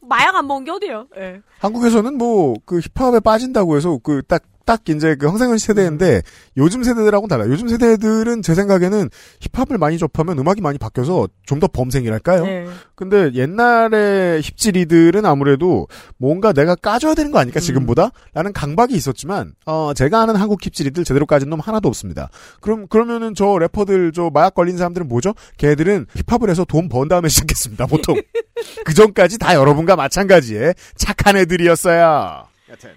[0.00, 1.08] 마약 안 먹은 게 어디예요?
[1.18, 1.40] 예.
[1.58, 6.20] 한국에서는 뭐 그 힙합에 빠진다고 해서 그 딱 딱 이제 그 황상현 씨 세대인데
[6.58, 7.50] 요즘 세대들하고는 달라요.
[7.50, 9.08] 요즘 세대들은 제 생각에는
[9.40, 12.46] 힙합을 많이 접하면 음악이 많이 바뀌어서 좀 더 범생이랄까요?
[12.46, 12.66] 예.
[12.94, 15.88] 근데 옛날에 힙질이들은 아무래도
[16.18, 18.10] 뭔가 내가 까줘야 되는 거 아닐까 지금보다?
[18.34, 22.28] 라는 강박이 있었지만 어 제가 아는 한국 힙질이들 제대로 까진 놈 하나도 없습니다.
[22.60, 25.32] 그럼 그러면은 저 래퍼들 저 마약 걸린 사람들은 뭐죠?
[25.56, 27.86] 걔들은 힙합을 해서 돈 번 다음에 시작했습니다.
[27.86, 28.20] 보통
[28.84, 32.44] 그 전까지 다 여러분과 마찬가지의 착한 애들이었어요.
[32.70, 32.90] 여튼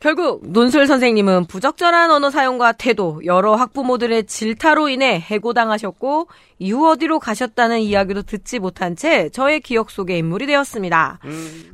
[0.00, 6.28] 결국 논술 선생님은 부적절한 언어 사용과 태도, 여러 학부모들의 질타로 인해 해고당하셨고
[6.58, 11.18] 이후 어디로 가셨다는 이야기도 듣지 못한 채 저의 기억 속의 인물이 되었습니다.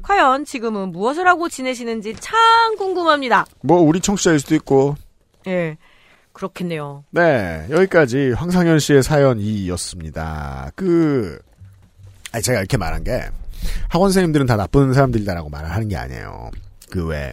[0.02, 2.36] 과연 지금은 무엇을 하고 지내시는지 참
[2.76, 3.46] 궁금합니다.
[3.62, 4.96] 뭐 우리 청취자일 수도 있고
[5.46, 5.76] 예,
[6.32, 7.04] 그렇겠네요.
[7.10, 10.72] 네, 여기까지 황상현 씨의 사연이었습니다.
[10.74, 11.38] 그,
[12.32, 13.22] 아니, 제가 이렇게 말한 게,
[13.88, 16.50] 학원 선생님들은 다 나쁜 사람들이다라고 말을 하는 게 아니에요.
[16.90, 17.32] 그 왜,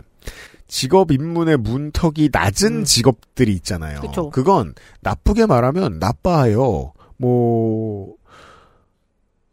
[0.73, 4.01] 직업 입문의 문턱이 낮은 직업들이 있잖아요.
[4.01, 4.31] 그쵸.
[4.31, 6.93] 그건 나쁘게 말하면 나빠요.
[7.17, 8.15] 뭐,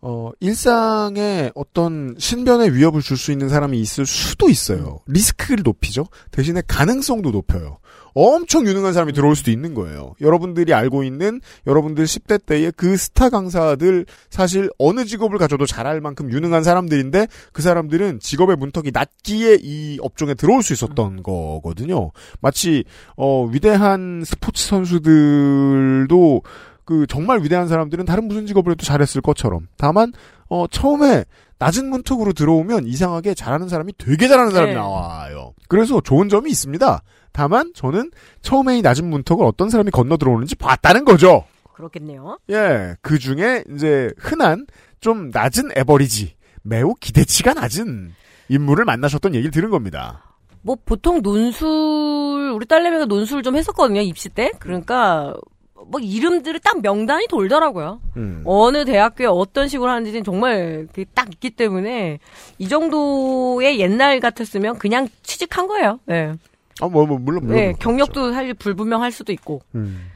[0.01, 5.01] 어, 일상에 어떤 신변의 위협을 줄 수 있는 사람이 있을 수도 있어요.
[5.09, 6.07] 리스크를 높이죠.
[6.31, 7.77] 대신에 가능성도 높여요.
[8.23, 10.13] 엄청 유능한 사람이 들어올 수도 있는 거예요.
[10.21, 16.31] 여러분들이 알고 있는 여러분들 10대 때의 그 스타 강사들 사실 어느 직업을 가져도 잘할 만큼
[16.31, 22.11] 유능한 사람들인데 그 사람들은 직업의 문턱이 낮기에 이 업종에 들어올 수 있었던 거거든요.
[22.41, 22.85] 마치
[23.17, 26.43] 어 위대한 스포츠 선수들도
[26.85, 30.13] 그 정말 위대한 사람들은 다른 무슨 직업을 해도 잘했을 것처럼 다만
[30.51, 31.25] 어 처음에
[31.59, 34.79] 낮은 문턱으로 들어오면 이상하게 잘하는 사람이 되게 잘하는 사람이 네.
[34.79, 35.55] 나와요.
[35.69, 37.03] 그래서 좋은 점이 있습니다.
[37.33, 38.11] 다만 저는
[38.43, 41.45] 처음에 이 낮은 문턱을 어떤 사람이 건너 들어오는지 봤다는 거죠.
[41.73, 42.39] 그렇겠네요.
[42.51, 44.67] 예, 그 중에 이제 흔한
[45.01, 48.13] 좀 낮은 에버리지, 매우 기대치가 낮은
[48.49, 50.25] 인물을 만나셨던 얘기를 들은 겁니다.
[50.63, 54.53] 뭐 보통 논술 우리 딸내미가 논술 좀 했었거든요 입시 때.
[54.59, 55.35] 그러니까
[55.87, 58.01] 뭐 이름들이 딱 명단이 돌더라고요.
[58.17, 58.43] 음.
[58.45, 62.19] 어느 대학교에 어떤 식으로 하는지는 정말 딱 있기 때문에
[62.59, 65.99] 이 정도의 옛날 같았으면 그냥 취직한 거예요.
[66.05, 66.35] 네.
[66.81, 67.57] 아, 뭐, 뭐, 물론, 물론.
[67.57, 67.79] 네, 그렇죠.
[67.81, 69.63] 경력도 사실 불분명할 수도 있고.
[69.75, 70.11] 음.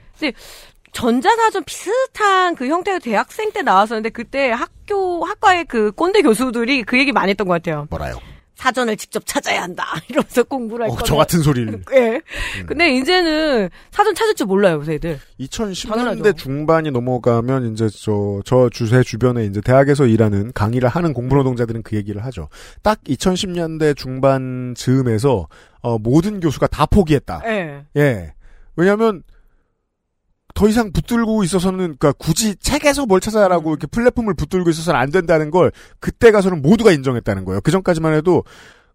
[0.92, 7.12] 전자사전 비슷한 그 형태의 대학생 때 나왔었는데 그때 학교 학과의 그 꼰대 교수들이 그 얘기
[7.12, 7.86] 많이 했던 것 같아요.
[7.90, 8.18] 뭐라요?
[8.56, 9.84] 사전을 직접 찾아야 한다.
[10.08, 10.96] 이러면서 공부를 할 어.
[11.04, 11.82] 저 같은 소리를.
[11.92, 12.20] 예.
[12.66, 15.18] 근데 이제는 사전 찾을 줄 몰라요, 요새 애들.
[15.40, 16.32] 2010년대 당연하죠.
[16.34, 21.96] 중반이 넘어가면 이제 저, 저 주세 주변에 이제 대학에서 일하는 강의를 하는 공부 노동자들은 그
[21.96, 22.48] 얘기를 하죠.
[22.82, 25.48] 딱 2010년대 중반 즈음에서
[25.82, 27.42] 어, 모든 교수가 다 포기했다.
[27.46, 27.84] 예.
[27.96, 28.32] 예.
[28.76, 29.22] 왜냐하면
[30.54, 35.50] 더 이상 붙들고 있어서는 그러니까 굳이 책에서 뭘 찾아라고 이렇게 플랫폼을 붙들고 있어서는 안 된다는
[35.50, 37.60] 걸 그때 가서는 모두가 인정했다는 거예요.
[37.60, 38.44] 그 전까지만 해도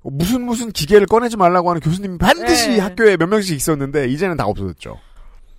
[0.01, 2.79] 무슨 무슨 기계를 꺼내지 말라고 하는 교수님이 반드시 네.
[2.79, 4.97] 학교에 몇 명씩 있었는데 이제는 다 없어졌죠.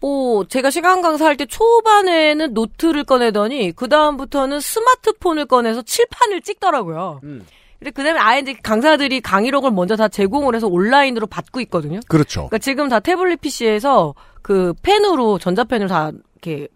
[0.01, 7.21] 뭐 제가 시간 강사할 때 초반에는 노트를 꺼내더니 그 다음부터는 스마트폰을 꺼내서 칠판을 찍더라고요.
[7.25, 7.45] 음.
[7.79, 12.01] 근데 그다음에 아예 이제 강사들이 강의록을 먼저 다 제공을 해서 온라인으로 받고 있거든요.
[12.09, 12.41] 그렇죠.
[12.49, 16.11] 그러니까 지금 다 태블릿 PC에서 그 펜으로 전자펜으로 다
[16.43, 16.69] 이렇게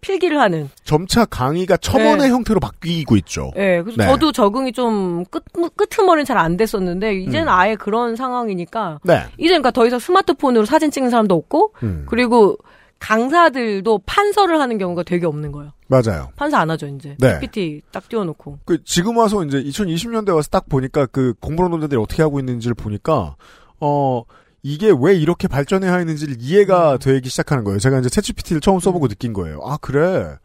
[0.00, 0.70] 필기를 하는.
[0.82, 2.28] 점차 강의가 첨언의 네.
[2.30, 3.50] 형태로 바뀌고 있죠.
[3.56, 4.06] 예, 그래서 네.
[4.06, 5.44] 저도 적응이 좀 끝,
[5.76, 7.52] 끄트머리는 잘 안 됐었는데, 이제는 음.
[7.52, 9.24] 아예 그런 상황이니까, 네.
[9.36, 12.06] 이제 그러니까 더 이상 스마트폰으로 사진 찍는 사람도 없고, 음.
[12.08, 12.56] 그리고
[12.98, 15.72] 강사들도 판서를 하는 경우가 되게 없는 거예요.
[15.88, 16.28] 맞아요.
[16.36, 17.16] 판서 안 하죠, 이제.
[17.18, 17.38] 네.
[17.40, 18.60] PPT 딱 띄워놓고.
[18.64, 23.36] 그 지금 와서 이제 2020년대 와서 딱 보니까 그 공무원 노동자들이 어떻게 하고 있는지를 보니까
[23.80, 24.22] 어
[24.62, 27.78] 이게 왜 이렇게 발전해야 있는지를 이해가 되기 시작하는 거예요.
[27.78, 29.60] 제가 이제 챗GPT를 처음 써보고 느낀 거예요.
[29.64, 30.36] 아 그래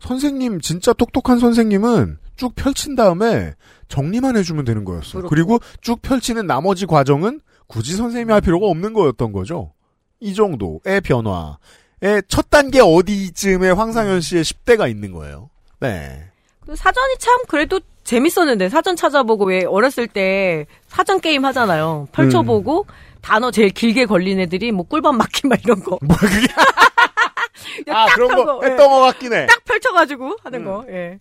[0.00, 3.54] 선생님 진짜 똑똑한 선생님은 쭉 펼친 다음에
[3.88, 5.18] 정리만 해주면 되는 거였어.
[5.18, 5.28] 그렇고.
[5.28, 9.72] 그리고 쭉 펼치는 나머지 과정은 굳이 선생님이 할 필요가 없는 거였던 거죠.
[10.20, 15.50] 이 정도의 변화의 첫 단계 어디쯤에 황상현 씨의 10대가 있는 거예요.
[15.80, 16.24] 네.
[16.66, 22.08] 그 사전이 참 그래도 재밌었는데, 사전 찾아보고 왜 어렸을 때 사전 게임 하잖아요.
[22.12, 22.92] 펼쳐보고, 음.
[23.20, 25.98] 단어 제일 길게 걸린 애들이 뭐 꿀밤 맞기 막 이런 거.
[26.02, 26.46] 뭐야 그게?
[27.92, 28.70] 아딱 그런 거 예.
[28.70, 29.46] 했던 것 같긴 해.
[29.46, 30.64] 딱 펼쳐가지고 하는 음.
[30.64, 30.84] 거.
[30.88, 31.18] 예.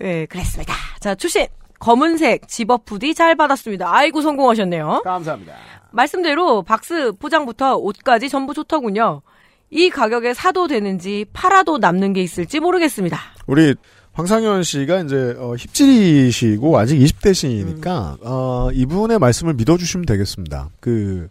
[0.00, 0.74] 예, 그랬습니다.
[1.00, 1.46] 자, 출신.
[1.78, 3.92] 검은색 집업 부디 잘 받았습니다.
[3.94, 5.02] 아이고, 성공하셨네요.
[5.04, 5.54] 감사합니다.
[5.90, 9.22] 말씀대로 박스 포장부터 옷까지 전부 좋더군요.
[9.70, 13.18] 이 가격에 사도 되는지 팔아도 남는 게 있을지 모르겠습니다.
[13.46, 13.74] 우리
[14.14, 20.70] 황상현 씨가 이제 어, 힙질이시고 아직 20대시니까 어, 이분의 말씀을 믿어주시면 되겠습니다.
[20.80, 21.28] 그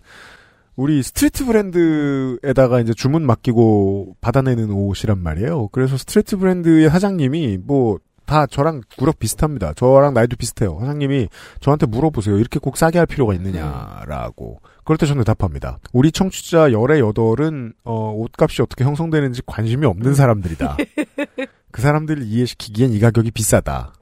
[0.75, 5.69] 우리 street 브랜드에다가 이제 주문 맡기고 받아내는 옷이란 말이에요.
[5.71, 9.73] 그래서 street 브랜드의 사장님이 뭐 다 저랑 구력 비슷합니다.
[9.73, 10.77] 저랑 나이도 비슷해요.
[10.79, 11.27] 사장님이
[11.59, 12.37] 저한테 물어보세요.
[12.37, 14.61] 이렇게 꼭 싸게 할 필요가 있느냐라고.
[14.83, 15.79] 그럴 때 저는 답합니다.
[15.91, 20.77] 우리 청취자 열의 여덟은 어, 옷값이 어떻게 형성되는지 관심이 없는 사람들이다.
[21.73, 23.95] 그 사람들을 이해시키기엔 이 가격이 비싸다.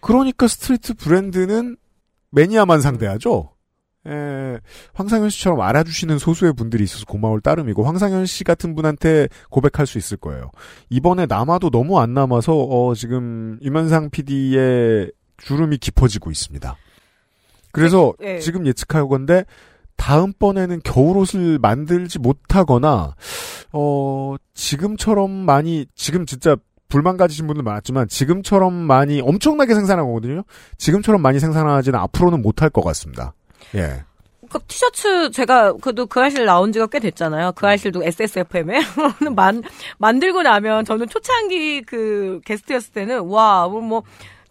[0.00, 1.76] 그러니까 street 브랜드는
[2.30, 3.50] 매니아만 상대하죠.
[4.06, 4.58] 에,
[4.94, 10.16] 황상현 씨처럼 알아주시는 소수의 분들이 있어서 고마울 따름이고 황상현 씨 같은 분한테 고백할 수 있을
[10.16, 10.52] 거예요.
[10.90, 16.76] 이번에 남아도 너무 안 남아서 어, 지금 유면상 PD의 주름이 깊어지고 있습니다.
[17.72, 18.38] 그래서 네.
[18.38, 19.44] 지금 예측하건데
[19.96, 23.14] 다음번에는 겨울옷을 만들지 못하거나
[23.72, 26.56] 어 지금처럼 많이 지금 진짜
[26.92, 30.42] 불만 가지신 분들 많았지만 지금처럼 많이 엄청나게 생산하거든요.
[30.76, 33.32] 지금처럼 많이 생산하지는 앞으로는 못할 것 같습니다.
[33.74, 34.04] 예.
[34.50, 37.52] 그 티셔츠 제가 그래도 그 알실 나온 지가 꽤 됐잖아요.
[37.52, 38.82] 그 알실도 SSFM에
[39.34, 39.62] 만
[39.96, 44.02] 만들고 나면 저는 초창기 그 게스트였을 때는 와뭐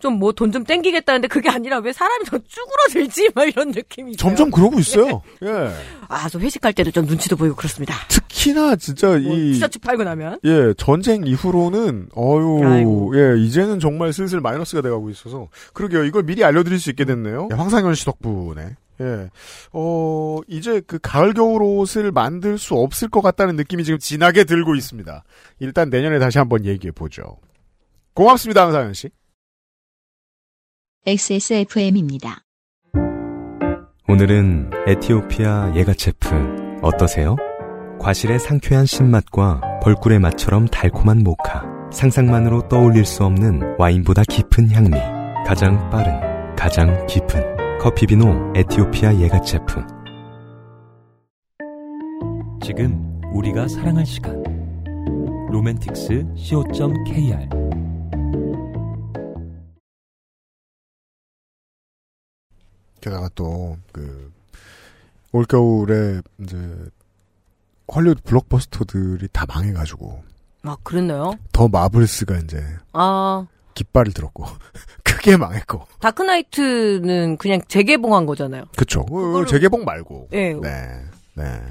[0.02, 4.16] 좀 뭐 돈 좀 땡기겠다는데 그게 아니라 왜 사람이 더 쭈그러들지 막 이런 느낌이.
[4.18, 5.22] 점점 그러고 있어요.
[5.44, 5.72] 예.
[6.10, 7.94] 아, 저 회식할 때도 좀 눈치도 보이고 그렇습니다.
[8.10, 13.14] 특히나 진짜 뭐 이 티셔츠 팔고 나면 예, 전쟁 이후로는, 어유 아이고.
[13.16, 15.48] 예, 이제는 정말 슬슬 마이너스가 돼가고 있어서.
[15.74, 17.48] 그러게요, 이걸 미리 알려드릴 수 있게 됐네요.
[17.52, 18.76] 예, 황상현 씨 덕분에.
[19.00, 19.30] 예,
[19.72, 24.76] 어, 이제 그 가을 겨울 옷을 만들 수 없을 것 같다는 느낌이 지금 진하게 들고
[24.76, 25.24] 있습니다.
[25.60, 27.38] 일단 내년에 다시 한번 얘기해 보죠.
[28.14, 29.10] 고맙습니다, 황상현 씨.
[31.08, 32.44] XSFM입니다.
[34.08, 36.28] 오늘은 에티오피아 예가체프
[36.84, 37.36] 어떠세요?
[38.00, 41.66] 과실의 상쾌한 신맛과 벌꿀의 맛처럼 달콤한 모카.
[41.92, 44.92] 상상만으로 떠올릴 수 없는 와인보다 깊은 향미.
[45.48, 49.84] 가장 빠른, 가장 깊은 커피비노 에티오피아 예가체프.
[52.62, 54.44] 지금 우리가 사랑할 시간
[55.50, 57.71] 로맨틱스 co.kr
[63.02, 64.32] 게다가 또, 그,
[65.32, 66.58] 올겨울에, 이제,
[67.94, 70.24] 헐리우드 블록버스터들이 다 망해가지고,
[70.64, 71.34] 막 아, 그랬나요?
[71.52, 74.46] 더 마블스가 이제, 아 깃발을 들었고,
[75.04, 75.86] 크게 망했고.
[76.00, 78.66] 다크나이트는 그냥 재개봉한 거잖아요.
[78.78, 79.06] 그쵸.
[79.06, 80.30] 그거를- 재개봉 말고.
[80.34, 80.54] 예.
[80.54, 81.02] 네.
[81.36, 81.62] 네.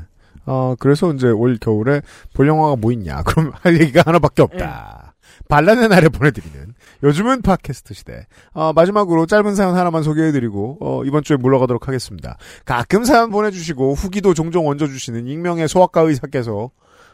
[0.47, 2.01] 어, 그래서 이제 올 겨울에
[2.35, 3.23] 볼 영화가 뭐 있냐.
[3.25, 5.15] 그럼 할 얘기가 하나밖에 없다.
[5.49, 8.27] 반란의 날에 보내드리는 요즘은 팟캐스트 시대.
[8.53, 12.37] 어, 마지막으로 짧은 사연 하나만 소개해드리고 어, 이번 주에 물러가도록 하겠습니다.
[12.65, 16.71] 가끔 사연 보내주시고 후기도 종종 얹어주시는 익명의 소아과 의사께서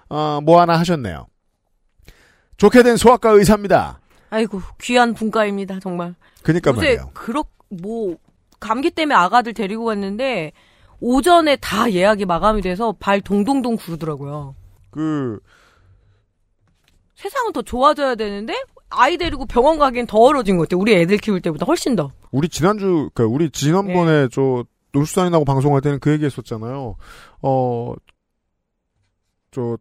[0.08, 1.26] 어, 뭐 하나 하셨네요.
[2.56, 4.00] 좋게 된 소아과 의사입니다.
[4.30, 6.14] 아이고 귀한 분과입니다 정말.
[6.42, 7.10] 그니까 말이에요.
[7.14, 8.16] 그렇 뭐
[8.60, 10.52] 감기 때문에 아가들 데리고 갔는데
[11.00, 14.54] 오전에 다 예약이 마감이 돼서 발 동동동 구르더라고요.
[14.90, 15.38] 그
[17.14, 18.54] 세상은 더 좋아져야 되는데
[18.96, 20.80] 아이 데리고 병원 가기엔 더 얼어진 것 같아요.
[20.80, 22.10] 우리 애들 키울 때보다 훨씬 더.
[22.30, 24.28] 우리 지난주, 그니까 우리 지난번에 네.
[24.30, 26.96] 저 놀수산이나고 방송할 때는 그 얘기 했었잖아요.
[27.42, 27.94] 어,
[29.50, 29.76] 저,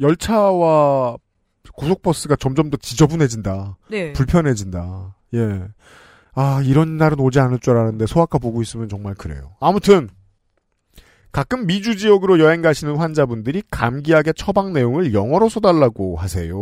[0.00, 1.16] 열차와
[1.74, 3.78] 고속버스가 점점 더 지저분해진다.
[3.88, 4.12] 네.
[4.12, 5.16] 불편해진다.
[5.34, 5.68] 예.
[6.34, 9.54] 아, 이런 날은 오지 않을 줄 알았는데 소아과 보고 있으면 정말 그래요.
[9.60, 10.08] 아무튼
[11.32, 16.56] 가끔 미주 지역으로 여행 가시는 환자분들이 감기약의 처방 내용을 영어로 써달라고 하세요.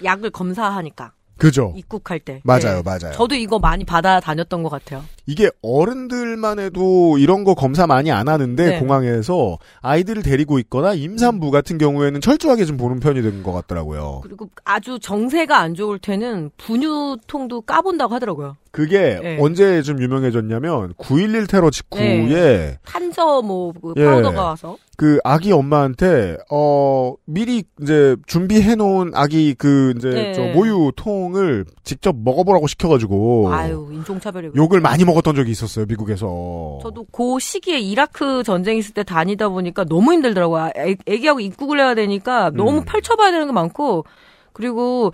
[0.00, 1.72] 어, 약을 검사하니까 그죠?
[1.74, 2.42] 입국할 때.
[2.44, 2.82] 맞아요, 네.
[2.82, 3.14] 맞아요.
[3.14, 5.04] 저도 이거 많이 받아 다녔던 것 같아요.
[5.30, 8.80] 이게 어른들만 해도 이런 거 검사 많이 안 하는데 네.
[8.80, 14.20] 공항에서 아이들을 데리고 있거나 임산부 같은 경우에는 철저하게 좀 보는 편이 된 것 같더라고요.
[14.24, 18.56] 그리고 아주 정세가 안 좋을 때는 분유통도 까본다고 하더라고요.
[18.72, 19.38] 그게 네.
[19.40, 24.04] 언제 좀 유명해졌냐면 9.11 테러 직후에 탄저 뭐그 예.
[24.04, 30.32] 파우더가 와서 그 아기 엄마한테 어 미리 이제 준비해 놓은 아기 그 이제 네.
[30.34, 34.54] 저 모유통을 직접 먹어보라고 시켜가지고 아유 인종차별이고.
[34.56, 36.78] 욕을 많이 먹었 던 적이 있었어요 미국에서.
[36.82, 40.62] 저도 그 시기에 이라크 전쟁 있을 때 다니다 보니까 너무 힘들더라고요.
[40.62, 42.84] 아, 애, 애기하고 입국을 해야 되니까 너무 음.
[42.84, 44.04] 펼쳐봐야 되는 게 많고
[44.52, 45.12] 그리고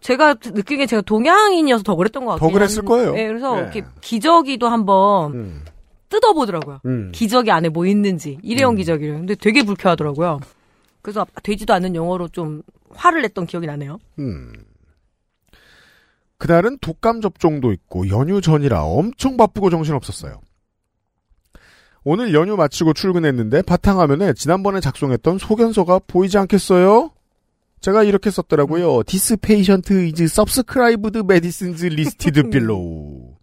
[0.00, 2.48] 제가 느끼기에 제가 동양인이어서 더 그랬던 것 같아요.
[2.48, 3.12] 더 그랬을 거예요.
[3.12, 3.60] 네, 그래서 예.
[3.62, 5.64] 이렇게 기저귀도 한번 음.
[6.08, 6.80] 뜯어보더라고요.
[6.86, 7.10] 음.
[7.12, 8.76] 기저귀 안에 뭐 있는지 일회용 음.
[8.76, 9.14] 기저귀를.
[9.14, 10.40] 근데 되게 불쾌하더라고요.
[11.02, 12.62] 그래서 되지도 않는 영어로 좀
[12.94, 13.98] 화를 냈던 기억이 나네요.
[14.18, 14.52] 음.
[16.38, 20.40] 그날은 독감 접종도 있고 연휴 전이라 엄청 바쁘고 정신없었어요.
[22.04, 27.10] 오늘 연휴 마치고 출근했는데 바탕화면에 지난번에 작성했던 소견서가 보이지 않겠어요?
[27.80, 29.02] 제가 이렇게 썼더라고요.
[29.04, 33.34] This patient is subscribed medicines listed below.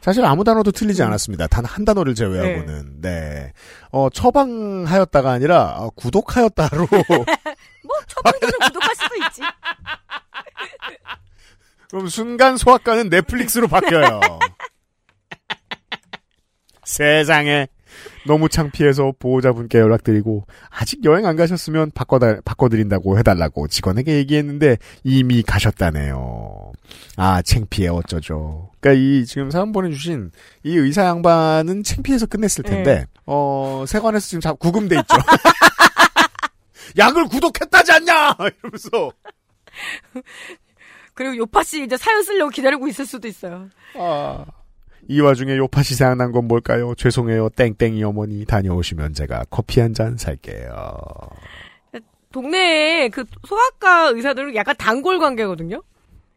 [0.00, 1.46] 사실 아무 단어도 틀리지 않았습니다.
[1.46, 3.00] 단 한 단어를 제외하고는.
[3.00, 3.52] 네.
[3.90, 9.40] 어, 처방하였다가 아니라 어, 구독하였다로 뭐 처방전을 구독할 수도 있지.
[11.94, 14.18] 그럼 순간 소아과는 넷플릭스로 바뀌어요.
[16.84, 17.68] 세상에.
[18.26, 26.72] 너무 창피해서 보호자분께 연락드리고 아직 여행 안 가셨으면 바꿔다, 바꿔드린다고 해달라고 직원에게 얘기했는데 이미 가셨다네요.
[27.16, 28.72] 아 창피해 어쩌죠.
[28.80, 30.32] 그러니까 이 지금 사연 보내주신
[30.64, 33.06] 이 의사 양반은 창피해서 끝냈을 텐데 네.
[33.24, 35.16] 어 세관에서 지금 자, 구금돼 있죠.
[36.98, 39.12] 약을 구독했다지 않냐 이러면서
[41.14, 43.68] 그리고 요파 씨 이제 사연 쓰려고 기다리고 있을 수도 있어요.
[43.96, 44.44] 아,
[45.08, 46.94] 이 와중에 요파시 생각난 건 뭘까요?
[46.96, 47.50] 죄송해요.
[47.50, 50.96] 땡땡이 어머니 다녀오시면 제가 커피 한 잔 살게요.
[52.32, 55.82] 동네에 그 소아과 의사들은 약간 단골 관계거든요.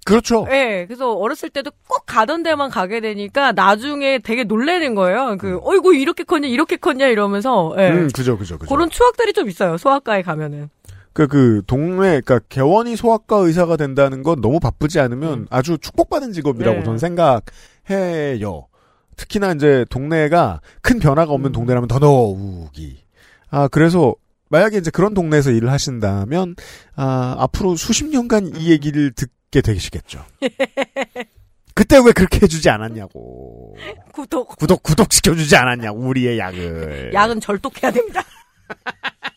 [0.06, 0.46] 그렇죠.
[0.48, 5.36] 네, 그래서 어렸을 때도 꼭 가던 데만 가게 되니까 나중에 되게 놀래는 거예요.
[5.38, 7.76] 그, 어이구, 이렇게 컸냐, 이렇게 컸냐, 이러면서.
[7.78, 7.90] 예.
[7.90, 8.74] 음, 그죠, 그죠, 그죠.
[8.74, 10.70] 그런 추억들이 좀 있어요, 소아과에 가면은.
[11.18, 15.48] 그, 그, 동네, 그니까, 개원이 소아과 의사가 된다는 건 너무 바쁘지 않으면 음.
[15.50, 16.84] 아주 축복받은 직업이라고 네.
[16.84, 18.68] 저는 생각해요.
[19.16, 21.54] 특히나 이제 동네가 큰 변화가 없는 음.
[21.54, 23.00] 동네라면 더더욱이.
[23.50, 24.14] 아, 그래서,
[24.50, 26.56] 만약에 이제 그런 동네에서 일을 하신다면,
[26.96, 30.24] 아, 앞으로 수십 년간 이 얘기를 듣게 되시겠죠.
[31.74, 33.76] 그때 왜 그렇게 해주지 않았냐고.
[34.14, 34.56] 구독.
[34.56, 37.10] 구독, 구독시켜주지 않았냐고, 우리의 약을.
[37.12, 38.22] 약은 절독해야 됩니다.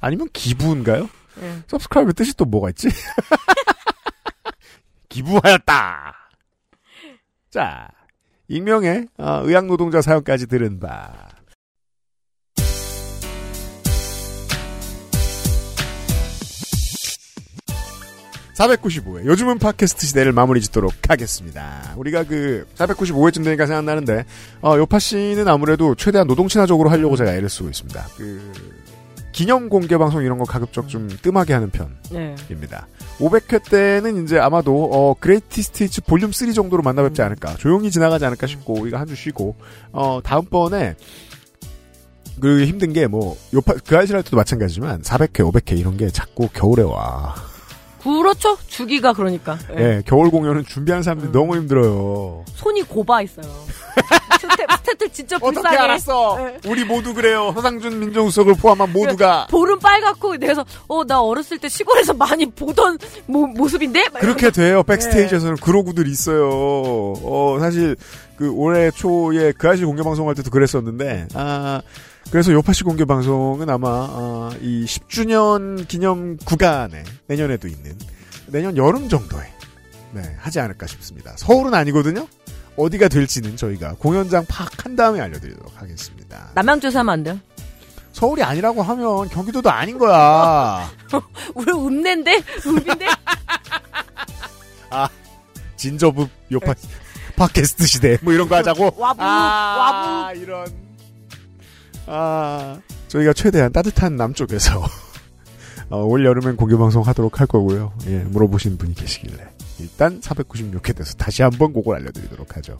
[0.00, 1.08] 아니면 기부인가요?
[1.42, 1.62] 예.
[1.68, 2.88] 서브스크라이브 뜻이 또 뭐가 있지?
[5.08, 6.14] 기부하였다.
[7.50, 7.88] 자,
[8.48, 11.28] 익명의 어, 의학 노동자 사연까지 들은 바.
[18.60, 19.24] 495회.
[19.24, 21.94] 요즘은 팟캐스트 시대를 마무리 짓도록 하겠습니다.
[21.96, 24.26] 우리가 그, 495회쯤 되니까 생각나는데,
[24.60, 28.06] 어, 요파 씨는 아무래도 최대한 노동 친화적으로 하려고 제가 애를 쓰고 있습니다.
[28.18, 28.52] 그,
[29.40, 31.96] 기념 공개 방송 이런 거 가급적 좀 뜸하게 하는 편.
[32.10, 32.34] 네.
[32.50, 32.86] 입니다.
[33.20, 37.54] 500회 때는 이제 아마도 어 Greatest Hits Volume 3 정도로 만나 뵙지 않을까.
[37.54, 39.56] 조용히 지나가지 않을까 싶고 우리가 한 주 쉬고
[39.92, 40.94] 어 다음번에
[42.38, 46.82] 그 힘든 게뭐 요파 그 아이실 할 때도 마찬가지지만 400회, 500회 이런 게 자꾸 겨울에
[46.82, 47.34] 와.
[48.02, 48.58] 그렇죠.
[48.68, 49.58] 주기가 그러니까.
[49.78, 49.82] 예.
[49.82, 51.32] 예, 겨울 공연은 준비하는 사람들이 음.
[51.32, 52.44] 너무 힘들어요.
[52.56, 53.46] 손이 고바 있어요.
[54.90, 55.76] 스텝들 진짜 어떻게 불쌍해.
[55.76, 56.38] 알았어?
[56.40, 56.68] 예.
[56.68, 57.52] 우리 모두 그래요.
[57.54, 63.46] 서상준 민정수석을 포함한 모두가 볼은 빨갛고 내서 어 나 어렸을 때 시골에서 많이 보던 모,
[63.46, 64.82] 모습인데 막 그렇게 돼요.
[64.84, 66.48] 백스테이지에서는 그러고들 있어요.
[66.50, 67.96] 어, 사실
[68.36, 71.80] 그 올해 초에 그 아시 공개 방송할 때도 그랬었는데 아
[72.30, 77.96] 그래서 요파시 공개 방송은 아마 아, 이 10주년 기념 구간에 내년에도 있는
[78.46, 79.42] 내년 여름 정도에
[80.12, 81.32] 네, 하지 않을까 싶습니다.
[81.36, 82.26] 서울은 아니거든요.
[82.76, 86.50] 어디가 될지는 저희가 공연장 파악 한 다음에 알려드리도록 하겠습니다.
[86.54, 87.38] 남양주에서 하면 안 돼요?
[88.12, 90.90] 서울이 아니라고 하면 경기도도 아닌 거야.
[91.54, 93.06] 우리 읍내인데 읍인데
[95.76, 96.74] 진저브 요파
[97.36, 98.94] 팟캐스트 시대 뭐 이런 거 하자고.
[98.98, 100.66] 와부 아, 와부 이런.
[102.06, 104.84] 아 저희가 최대한 따뜻한 남쪽에서
[105.90, 107.92] 어, 올 여름엔 공개 방송 하도록 할 거고요.
[108.06, 109.48] 예, 물어보신 분이 계시길래
[109.80, 112.76] 일단 496회 돼서 다시 한번 그걸 알려드리도록 하죠.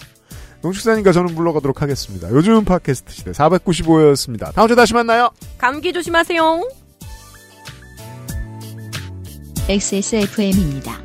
[0.63, 2.31] 농축사님과 저는 물러가도록 하겠습니다.
[2.31, 4.53] 요즘 팟캐스트 시대 495였습니다.
[4.55, 5.31] 다음 주에 다시 만나요.
[5.59, 6.69] 감기 조심하세요.
[9.69, 11.01] XSFM입니다.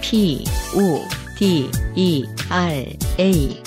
[0.00, 0.44] P,
[0.76, 1.00] O,
[1.38, 3.63] D, E, R, A.